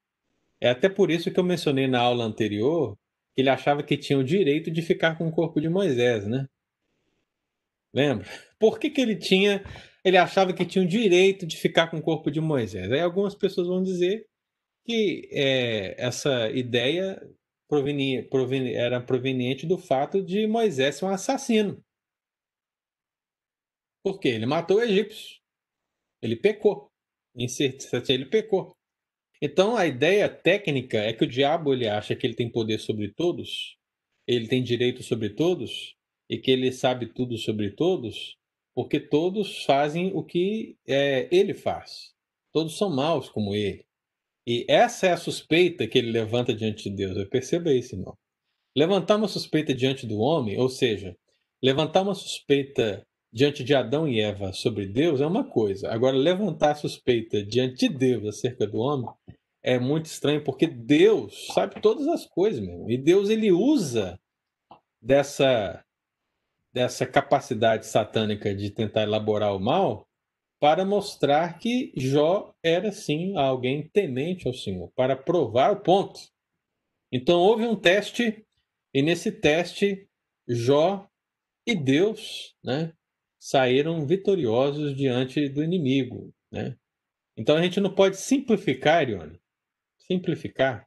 [0.60, 2.97] É até por isso que eu mencionei na aula anterior
[3.36, 6.47] que ele achava que tinha o direito de ficar com o corpo de Moisés, né?
[7.95, 8.27] Lembra?
[8.59, 9.63] Por que, que ele tinha.
[10.03, 12.91] Ele achava que tinha o direito de ficar com o corpo de Moisés.
[12.91, 14.27] Aí algumas pessoas vão dizer
[14.85, 17.19] que é, essa ideia
[17.67, 18.27] provenia,
[18.75, 21.83] era proveniente do fato de Moisés ser um assassino.
[24.03, 24.29] Por quê?
[24.29, 25.39] Ele matou o egípcio.
[26.21, 26.91] Ele pecou.
[27.35, 28.75] Em certeza, ele pecou.
[29.41, 33.11] Então a ideia técnica é que o diabo ele acha que ele tem poder sobre
[33.11, 33.75] todos,
[34.27, 35.94] ele tem direito sobre todos
[36.30, 38.38] e que ele sabe tudo sobre todos,
[38.73, 42.13] porque todos fazem o que é, ele faz.
[42.51, 43.86] Todos são maus como ele.
[44.47, 47.28] E essa é a suspeita que ele levanta diante de Deus.
[47.30, 48.15] Perceba isso, irmão.
[48.76, 51.15] Levantar uma suspeita diante do homem, ou seja,
[51.63, 55.89] levantar uma suspeita diante de Adão e Eva sobre Deus é uma coisa.
[55.91, 59.09] Agora, levantar a suspeita diante de Deus acerca do homem
[59.63, 62.89] é muito estranho, porque Deus sabe todas as coisas, meu.
[62.89, 64.19] E Deus ele usa
[65.01, 65.84] dessa
[66.76, 70.05] dessa capacidade satânica de tentar elaborar o mal
[70.59, 76.19] para mostrar que Jó era sim alguém temente ao Senhor, para provar o ponto.
[77.09, 78.45] Então houve um teste,
[78.93, 80.05] e nesse teste,
[80.45, 81.07] Jó
[81.65, 82.91] e Deus né,
[83.39, 86.34] saíram vitoriosos diante do inimigo.
[86.51, 86.76] Né?
[87.38, 89.39] Então a gente não pode simplificar, Ione,
[89.97, 90.86] simplificar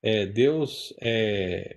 [0.00, 1.76] é, Deus é,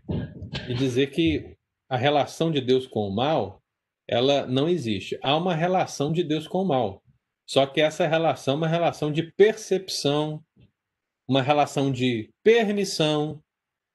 [0.70, 1.58] e dizer que
[1.92, 3.62] a relação de Deus com o mal
[4.08, 5.18] ela não existe.
[5.22, 7.02] Há uma relação de Deus com o mal.
[7.46, 10.44] Só que essa relação é uma relação de percepção,
[11.28, 13.42] uma relação de permissão,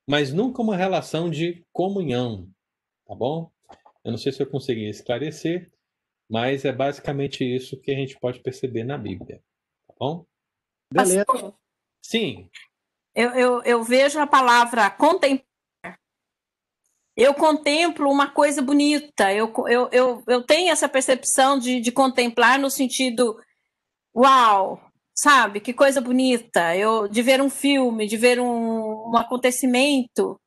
[0.09, 2.49] mas nunca uma relação de comunhão,
[3.07, 3.51] tá bom?
[4.05, 5.71] Eu não sei se eu consegui esclarecer,
[6.31, 9.43] mas é basicamente isso que a gente pode perceber na Bíblia,
[9.87, 10.27] tá bom?
[10.93, 11.55] Beleza.
[12.03, 12.49] Sim.
[13.15, 15.56] Eu, eu, eu vejo a palavra contemplar.
[17.17, 22.59] Eu contemplo uma coisa bonita, eu, eu, eu, eu tenho essa percepção de, de contemplar
[22.59, 23.37] no sentido
[24.15, 24.81] uau,
[25.15, 25.61] sabe?
[25.61, 26.77] Que coisa bonita.
[26.77, 30.39] Eu de ver um filme, de ver um, um acontecimento,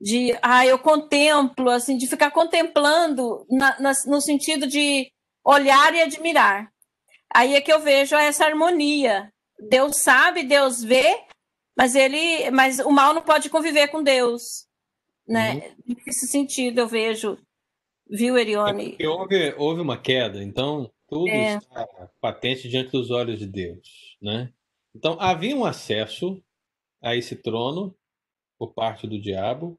[0.00, 5.10] de ah, eu contemplo, assim, de ficar contemplando na, na, no sentido de
[5.44, 6.70] olhar e admirar.
[7.34, 9.32] Aí é que eu vejo essa harmonia.
[9.68, 11.20] Deus sabe, Deus vê,
[11.76, 14.66] mas ele, mas o mal não pode conviver com Deus,
[15.26, 15.74] né?
[15.86, 15.96] Uhum.
[16.06, 17.38] Nesse sentido eu vejo,
[18.08, 18.96] viu, Erione?
[18.98, 21.56] É houve, houve uma queda, então tudo é.
[21.56, 21.86] está
[22.20, 24.52] patente diante dos olhos de Deus, né?
[24.94, 26.42] Então havia um acesso
[27.02, 27.94] a esse trono
[28.58, 29.78] por parte do diabo,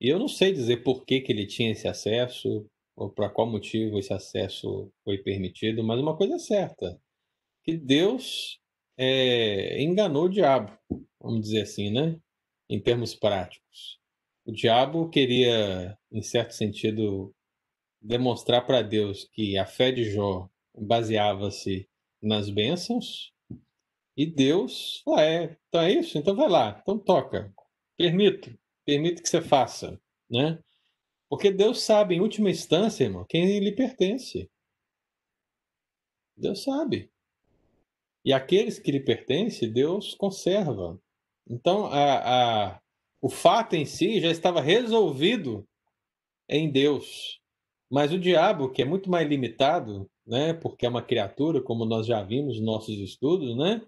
[0.00, 2.66] e eu não sei dizer por que, que ele tinha esse acesso
[2.96, 7.00] ou para qual motivo esse acesso foi permitido, mas uma coisa é certa,
[7.62, 8.60] que Deus
[8.96, 10.76] é, enganou o diabo,
[11.20, 12.18] vamos dizer assim, né?
[12.68, 13.98] Em termos práticos.
[14.46, 17.34] O diabo queria, em certo sentido,
[18.00, 21.88] demonstrar para Deus que a fé de Jó baseava-se
[22.20, 23.32] nas bênçãos
[24.16, 27.52] e Deus falou, é, então é isso, então vai lá, então toca,
[27.96, 30.62] permito, permito que você faça, né?
[31.28, 34.48] Porque Deus sabe, em última instância, irmão, quem lhe pertence.
[36.36, 37.10] Deus sabe.
[38.24, 41.00] E aqueles que lhe pertencem, Deus conserva.
[41.48, 42.80] Então, a, a,
[43.24, 45.66] o fato em si já estava resolvido
[46.46, 47.40] em Deus.
[47.90, 52.06] Mas o diabo, que é muito mais limitado, né, porque é uma criatura, como nós
[52.06, 53.80] já vimos nos nossos estudos, né,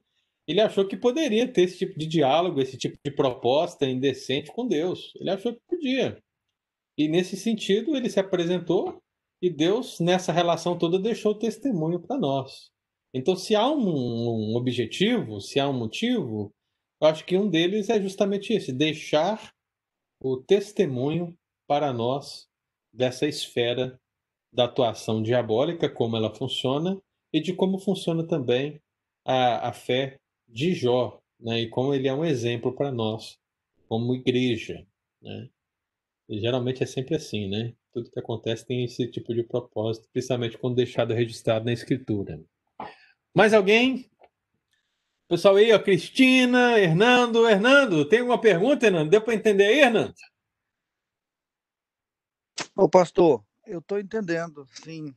[0.49, 4.67] ele achou que poderia ter esse tipo de diálogo, esse tipo de proposta indecente com
[4.67, 5.13] Deus.
[5.21, 6.17] Ele achou que podia.
[6.97, 9.03] E nesse sentido, ele se apresentou
[9.43, 12.71] e Deus, nessa relação toda, deixou testemunho para nós.
[13.13, 16.55] Então, se há um, um, objetivo, se há um motivo,
[17.01, 19.53] eu acho que um deles é justamente esse: deixar
[20.21, 21.37] o testemunho
[21.67, 22.49] para nós
[22.93, 24.01] dessa esfera
[24.53, 27.01] da atuação diabólica, como ela funciona,
[27.33, 28.81] e de como funciona também
[29.25, 30.19] a, a fé
[30.49, 31.61] de Jó, né?
[31.61, 33.39] e como ele é um exemplo para nós,
[33.89, 34.87] como igreja.
[35.21, 35.51] Né?
[36.29, 37.75] E geralmente é sempre assim, né?
[37.93, 42.43] Tudo que acontece tem esse tipo de propósito, principalmente quando deixado registrado na escritura.
[43.35, 44.11] Mais alguém?
[45.29, 47.49] Pessoal aí, ó, Cristina, Hernando.
[47.49, 49.11] Hernando, tem alguma pergunta, Hernando?
[49.11, 50.15] Deu para entender aí, Hernando?
[52.77, 55.13] Ô, pastor, eu estou entendendo, sim,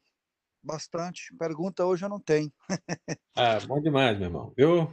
[0.64, 1.36] bastante.
[1.38, 2.52] Pergunta hoje eu não tenho.
[3.36, 4.54] ah, bom demais, meu irmão.
[4.58, 4.92] Eu...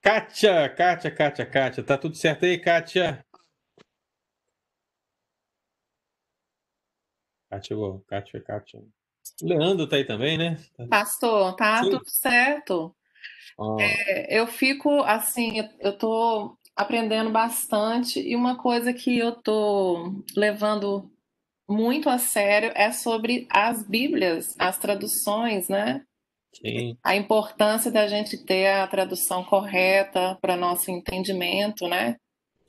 [0.00, 3.24] Kátia, Kátia, Kátia, Kátia, tá tudo certo aí, Kátia?
[7.48, 8.82] Kátia, Kátia, Kátia.
[9.42, 10.56] Leandro tá aí também, né?
[10.88, 11.90] Pastor, tá Sim.
[11.90, 12.96] tudo certo.
[13.80, 21.10] É, eu fico assim, eu tô aprendendo bastante e uma coisa que eu tô levando
[21.68, 26.02] muito a sério é sobre as Bíblias, as traduções, né?
[26.54, 26.96] Sim.
[27.02, 32.16] A importância da gente ter a tradução correta para nosso entendimento, né?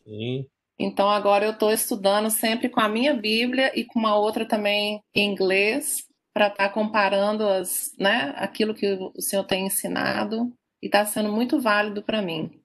[0.06, 0.46] Sim.
[0.80, 5.02] Então agora eu estou estudando sempre com a minha Bíblia e com uma outra também
[5.14, 10.88] em inglês para estar tá comparando as, né, aquilo que o senhor tem ensinado e
[10.88, 12.60] está sendo muito válido para mim.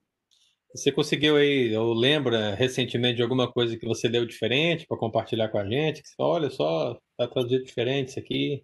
[0.73, 5.49] Você conseguiu aí, ou lembra recentemente de alguma coisa que você deu diferente para compartilhar
[5.49, 6.01] com a gente?
[6.01, 8.63] Que você olha só, está traduzido diferente isso aqui.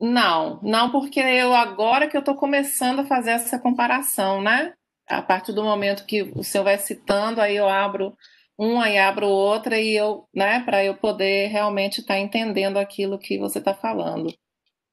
[0.00, 4.74] Não, não, porque eu agora que eu estou começando a fazer essa comparação, né?
[5.08, 8.16] A partir do momento que o senhor vai citando, aí eu abro
[8.58, 13.18] uma e abro outra e eu, né, para eu poder realmente estar tá entendendo aquilo
[13.18, 14.32] que você está falando.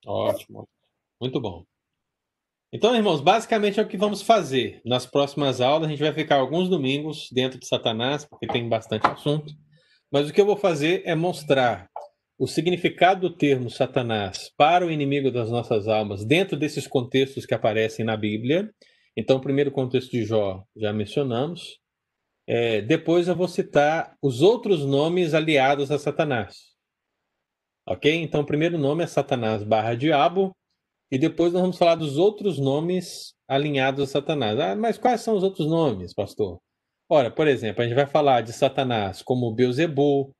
[0.05, 0.67] Ótimo,
[1.21, 1.63] muito bom.
[2.75, 4.81] Então, irmãos, basicamente é o que vamos fazer.
[4.83, 9.05] Nas próximas aulas, a gente vai ficar alguns domingos dentro de Satanás, porque tem bastante
[9.05, 9.53] assunto.
[10.11, 11.87] Mas o que eu vou fazer é mostrar
[12.37, 17.53] o significado do termo Satanás para o inimigo das nossas almas dentro desses contextos que
[17.53, 18.69] aparecem na Bíblia.
[19.15, 21.79] Então, o primeiro contexto de Jó já mencionamos.
[22.47, 26.73] É, depois eu vou citar os outros nomes aliados a Satanás.
[27.87, 28.13] Ok?
[28.21, 30.53] Então, o primeiro nome é Satanás barra Diabo,
[31.11, 34.59] e depois nós vamos falar dos outros nomes alinhados a Satanás.
[34.59, 36.59] Ah, mas quais são os outros nomes, pastor?
[37.07, 40.31] Ora, por exemplo, a gente vai falar de Satanás como Beuzebu,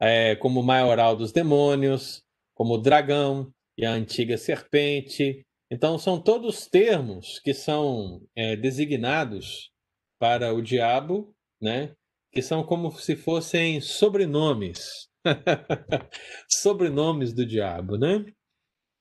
[0.00, 2.22] é, como maioral dos demônios,
[2.54, 5.46] como dragão e a antiga serpente.
[5.70, 9.70] Então, são todos termos que são é, designados
[10.18, 11.94] para o diabo né?
[12.32, 15.08] Que são como se fossem sobrenomes.
[16.48, 18.24] sobrenomes do diabo, né?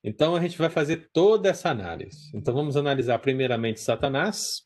[0.03, 2.29] Então a gente vai fazer toda essa análise.
[2.35, 4.61] Então vamos analisar primeiramente Satanás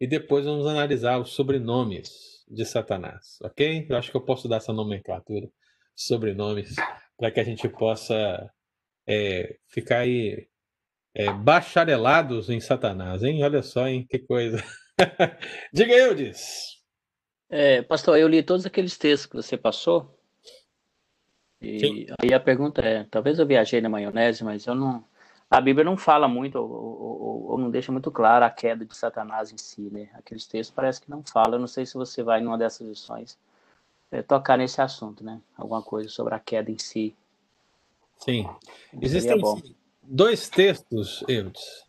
[0.00, 3.86] e depois vamos analisar os sobrenomes de Satanás, ok?
[3.88, 5.48] Eu acho que eu posso dar essa nomenclatura,
[5.96, 6.76] sobrenomes,
[7.16, 8.48] para que a gente possa
[9.08, 10.46] é, ficar aí
[11.14, 13.42] é, bacharelados em Satanás, hein?
[13.42, 14.06] Olha só, hein?
[14.08, 14.62] Que coisa.
[15.72, 16.75] Diga, Eudes.
[17.48, 20.12] É, pastor, eu li todos aqueles textos que você passou.
[21.60, 22.06] E Sim.
[22.20, 25.04] aí a pergunta é: talvez eu viajei na maionese, mas eu não.
[25.48, 28.96] A Bíblia não fala muito, ou, ou, ou não deixa muito claro a queda de
[28.96, 30.08] Satanás em si, né?
[30.14, 31.54] Aqueles textos parece que não falam.
[31.54, 33.38] Eu não sei se você vai, numa dessas lições,
[34.10, 35.40] é, tocar nesse assunto, né?
[35.56, 37.14] Alguma coisa sobre a queda em si.
[38.18, 38.48] Sim.
[39.00, 39.40] Existem
[40.02, 41.84] dois textos, Eudes,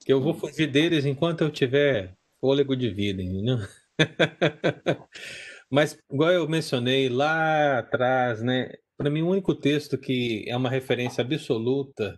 [0.00, 3.58] que eu vou fugir deles enquanto eu tiver fôlego de vida, entendeu?
[5.70, 8.72] Mas, igual eu mencionei lá atrás, né?
[8.96, 12.16] Para mim, o único texto que é uma referência absoluta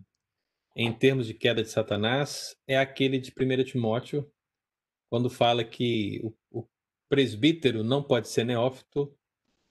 [0.75, 4.31] em termos de queda de Satanás é aquele de 1 Timóteo,
[5.09, 6.69] quando fala que o, o
[7.09, 9.17] presbítero não pode ser neófito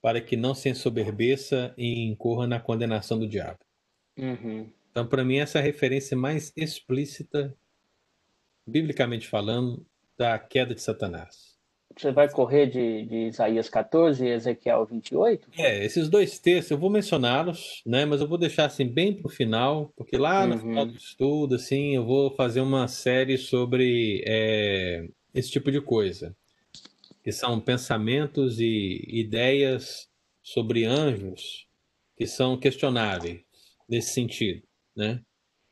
[0.01, 3.59] para que não se ensoberbeça e incorra na condenação do diabo.
[4.17, 4.71] Uhum.
[4.89, 7.55] Então, para mim, essa é a referência mais explícita,
[8.65, 9.85] biblicamente falando,
[10.17, 11.44] da queda de Satanás.
[11.97, 15.49] Você vai correr de, de Isaías 14 e Ezequiel 28?
[15.57, 18.05] É, esses dois textos eu vou mencioná-los, né?
[18.05, 20.59] Mas eu vou deixar assim bem para o final, porque lá no uhum.
[20.61, 26.35] final do estudo, assim, eu vou fazer uma série sobre é, esse tipo de coisa,
[27.23, 30.09] que são pensamentos e ideias
[30.43, 31.65] sobre anjos
[32.17, 33.41] que são questionáveis
[33.87, 34.63] nesse sentido,
[34.95, 35.21] né?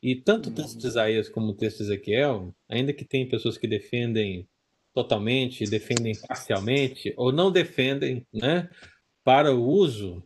[0.02, 0.90] E tanto o texto de uhum.
[0.90, 4.48] Isaías como o texto de Ezequiel, ainda que tem pessoas que defendem
[4.94, 8.70] totalmente, defendem parcialmente ou não defendem, né,
[9.24, 10.24] para o uso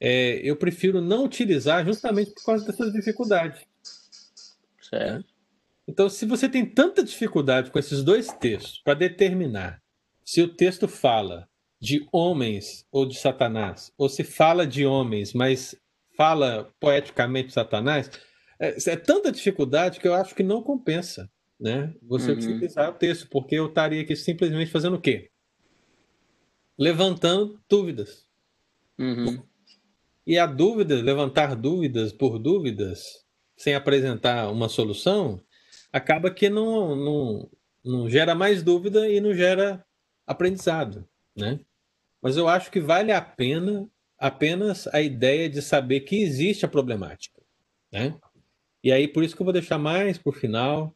[0.00, 3.64] é, eu prefiro não utilizar justamente por causa dessas dificuldades.
[4.82, 5.24] Certo.
[5.86, 9.82] Então, se você tem tanta dificuldade com esses dois textos para determinar
[10.24, 11.48] se o texto fala
[11.80, 15.74] de homens ou de Satanás, ou se fala de homens, mas
[16.16, 18.10] fala poeticamente de Satanás,
[18.58, 21.30] é, é tanta dificuldade que eu acho que não compensa
[21.64, 21.94] né?
[22.02, 22.36] Você uhum.
[22.36, 25.30] utilizar o texto, porque eu estaria aqui simplesmente fazendo o quê?
[26.78, 28.28] Levantando dúvidas.
[28.98, 29.42] Uhum.
[30.26, 33.24] E a dúvida, levantar dúvidas por dúvidas,
[33.56, 35.40] sem apresentar uma solução,
[35.90, 37.50] acaba que não, não,
[37.82, 39.82] não gera mais dúvida e não gera
[40.26, 41.60] aprendizado, né?
[42.20, 43.88] Mas eu acho que vale a pena
[44.18, 47.40] apenas a ideia de saber que existe a problemática,
[47.90, 48.14] né?
[48.82, 50.94] E aí por isso que eu vou deixar mais por final,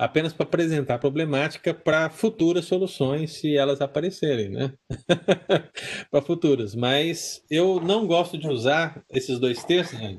[0.00, 4.72] apenas para apresentar a problemática para futuras soluções, se elas aparecerem, né?
[6.10, 6.74] para futuras.
[6.74, 10.16] Mas eu não gosto de usar esses dois textos, né?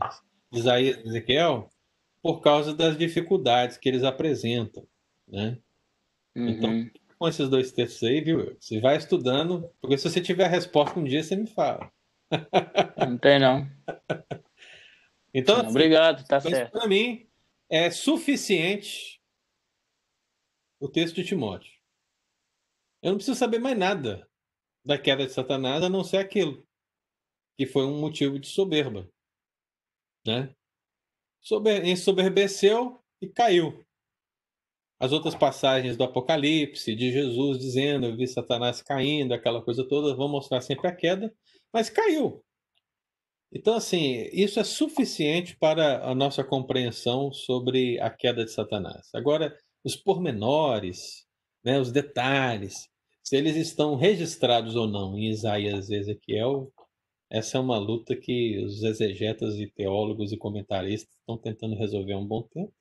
[0.54, 1.68] Isaías e Ezequiel,
[2.22, 4.86] por causa das dificuldades que eles apresentam,
[5.28, 5.58] né?
[6.36, 6.50] Uhum.
[6.50, 8.56] Então, com esses dois textos aí, viu?
[8.60, 11.92] Você vai estudando, porque se você tiver a resposta um dia, você me fala.
[13.00, 13.68] Não tem, não.
[15.34, 16.72] Então, não, assim, obrigado, tá certo.
[16.72, 17.26] Para mim,
[17.70, 19.21] é suficiente
[20.82, 21.72] o texto de Timóteo.
[23.02, 24.28] Eu não preciso saber mais nada
[24.84, 26.68] da queda de Satanás a não ser aquilo
[27.56, 29.08] que foi um motivo de soberba,
[30.26, 30.56] né?
[31.40, 33.86] Sober, ensoberbeceu e caiu.
[35.00, 40.16] As outras passagens do Apocalipse, de Jesus dizendo, eu vi Satanás caindo, aquela coisa toda,
[40.16, 41.34] vão mostrar sempre a queda,
[41.72, 42.44] mas caiu.
[43.52, 49.10] Então, assim, isso é suficiente para a nossa compreensão sobre a queda de Satanás.
[49.14, 51.26] Agora, os pormenores,
[51.64, 52.90] né, os detalhes,
[53.24, 56.72] se eles estão registrados ou não em Isaías e Ezequiel,
[57.30, 62.18] essa é uma luta que os exegetas e teólogos e comentaristas estão tentando resolver há
[62.18, 62.74] um bom tempo.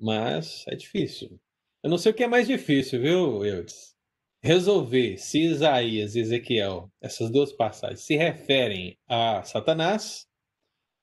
[0.00, 1.38] Mas é difícil.
[1.82, 3.94] Eu não sei o que é mais difícil, viu, Eudes?
[4.42, 10.26] Resolver se Isaías e Ezequiel, essas duas passagens, se referem a Satanás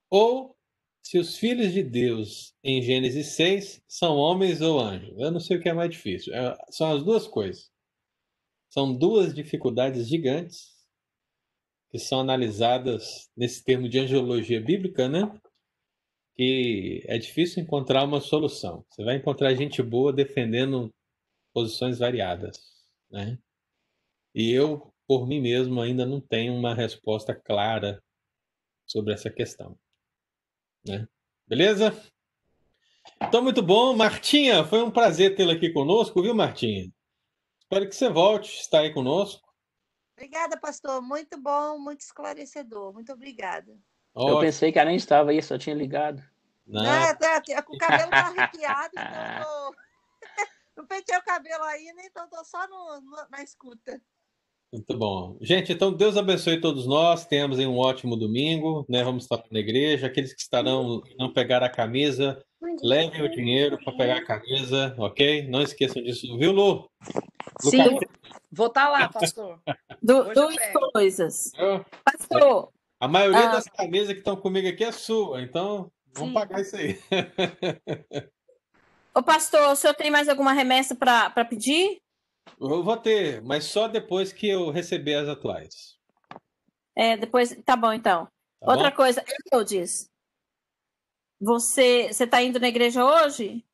[0.10, 0.53] ou
[1.04, 5.14] se os filhos de Deus em Gênesis 6 são homens ou anjos.
[5.20, 6.34] Eu não sei o que é mais difícil.
[6.34, 7.70] É, são as duas coisas.
[8.70, 10.74] São duas dificuldades gigantes
[11.92, 15.40] que são analisadas nesse termo de angiologia bíblica, né?
[16.36, 18.84] Que é difícil encontrar uma solução.
[18.90, 20.92] Você vai encontrar gente boa defendendo
[21.54, 22.58] posições variadas,
[23.12, 23.38] né?
[24.34, 28.02] E eu, por mim mesmo, ainda não tenho uma resposta clara
[28.88, 29.78] sobre essa questão.
[30.86, 31.08] Né?
[31.48, 31.96] Beleza?
[33.22, 33.96] Então, muito bom.
[33.96, 36.92] Martinha, foi um prazer tê-la aqui conosco, viu, Martinha?
[37.60, 39.52] Espero que você volte, está aí conosco.
[40.16, 41.02] Obrigada, pastor.
[41.02, 42.94] Muito bom, muito esclarecedor.
[42.94, 43.76] Muito obrigada.
[44.16, 46.24] Eu pensei que ela nem estava aí, só tinha ligado.
[46.66, 49.72] Não, é, tá, o cabelo tá arrepiado, então
[50.78, 54.02] não pentei o cabelo ainda, então tô só no, no, na escuta.
[54.74, 55.38] Muito bom.
[55.40, 57.28] Gente, então Deus abençoe todos nós.
[57.28, 59.04] Tenhamos um ótimo domingo, né?
[59.04, 60.08] Vamos estar na igreja.
[60.08, 62.44] Aqueles que estarão não pegar a camisa,
[62.82, 65.48] levem o dinheiro para pegar a camisa, ok?
[65.48, 66.90] Não esqueçam disso, viu, Lu?
[67.62, 68.00] Sim,
[68.52, 69.60] vou estar tá lá, pastor.
[70.02, 70.56] Du duas
[70.92, 71.52] coisas.
[72.04, 72.72] Pastor.
[73.00, 73.52] A maioria ah.
[73.52, 76.34] das camisas que estão comigo aqui é sua, então vamos Sim.
[76.34, 77.00] pagar isso aí.
[79.16, 82.02] Ô, pastor, o senhor tem mais alguma remessa para pedir?
[82.60, 85.98] Eu vou ter, mas só depois que eu receber as atuais.
[86.96, 87.56] É, depois.
[87.66, 88.26] Tá bom, então.
[88.60, 88.96] Tá Outra bom?
[88.96, 90.10] coisa, eu disse.
[91.40, 93.66] Você você está indo na igreja hoje?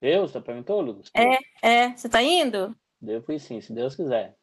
[0.00, 0.28] Eu?
[0.28, 1.10] Você perguntou, Lucas?
[1.14, 1.96] É, é.
[1.96, 2.76] Você está indo?
[3.00, 4.36] Devo ir sim, se Deus quiser.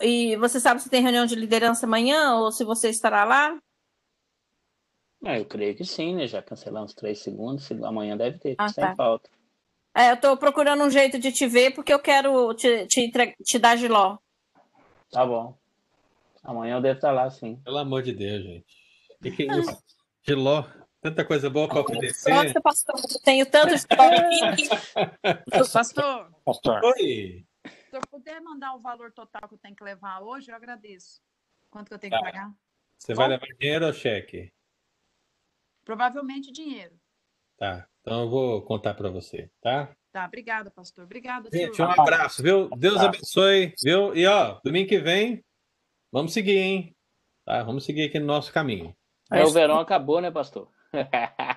[0.00, 3.60] E você sabe se tem reunião de liderança amanhã ou se você estará lá?
[5.24, 6.26] Ah, eu creio que sim, né?
[6.26, 7.70] Já cancelamos três segundos.
[7.82, 8.94] Amanhã deve ter, ah, sem tá.
[8.94, 9.28] falta.
[9.94, 13.10] É, eu tô procurando um jeito de te ver porque eu quero te, te,
[13.44, 14.18] te dar giló.
[15.10, 15.56] Tá bom.
[16.42, 17.56] Amanhã eu devo estar lá, sim.
[17.56, 18.74] Pelo amor de Deus, gente.
[19.18, 19.84] O que, que é isso?
[20.26, 20.64] Giló?
[21.00, 22.30] Tanta coisa boa para oferecer.
[22.30, 24.68] Nossa, pastor, eu tenho tanto aqui.
[25.72, 26.32] pastor.
[26.44, 26.80] Pastor.
[26.84, 27.44] Oi.
[27.90, 31.20] Se eu puder mandar o valor total que eu tenho que levar hoje, eu agradeço.
[31.70, 32.18] Quanto que eu tenho tá.
[32.18, 32.52] que pagar?
[32.96, 34.52] Você vai levar dinheiro ou cheque?
[35.84, 36.96] Provavelmente dinheiro.
[37.56, 37.88] Tá.
[38.02, 39.88] Então eu vou contar para você, tá?
[40.12, 41.04] Tá, obrigada, pastor.
[41.04, 41.48] Obrigada.
[41.52, 42.68] Gente, um abraço, viu?
[42.76, 43.06] Deus tá.
[43.06, 44.14] abençoe, viu?
[44.14, 45.42] E ó, domingo que vem,
[46.12, 46.96] vamos seguir, hein?
[47.46, 47.62] Tá?
[47.62, 48.94] Vamos seguir aqui no nosso caminho.
[49.32, 50.68] É, o verão acabou, né, pastor?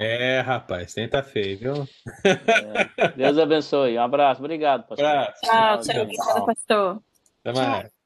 [0.00, 1.88] É, rapaz, tenta feio, viu?
[2.24, 3.08] É.
[3.16, 3.98] Deus abençoe.
[3.98, 5.04] Um abraço, obrigado, pastor.
[5.04, 5.40] Abraço.
[5.42, 7.02] Tchau, tchau, pastor.
[7.44, 7.97] Até mais.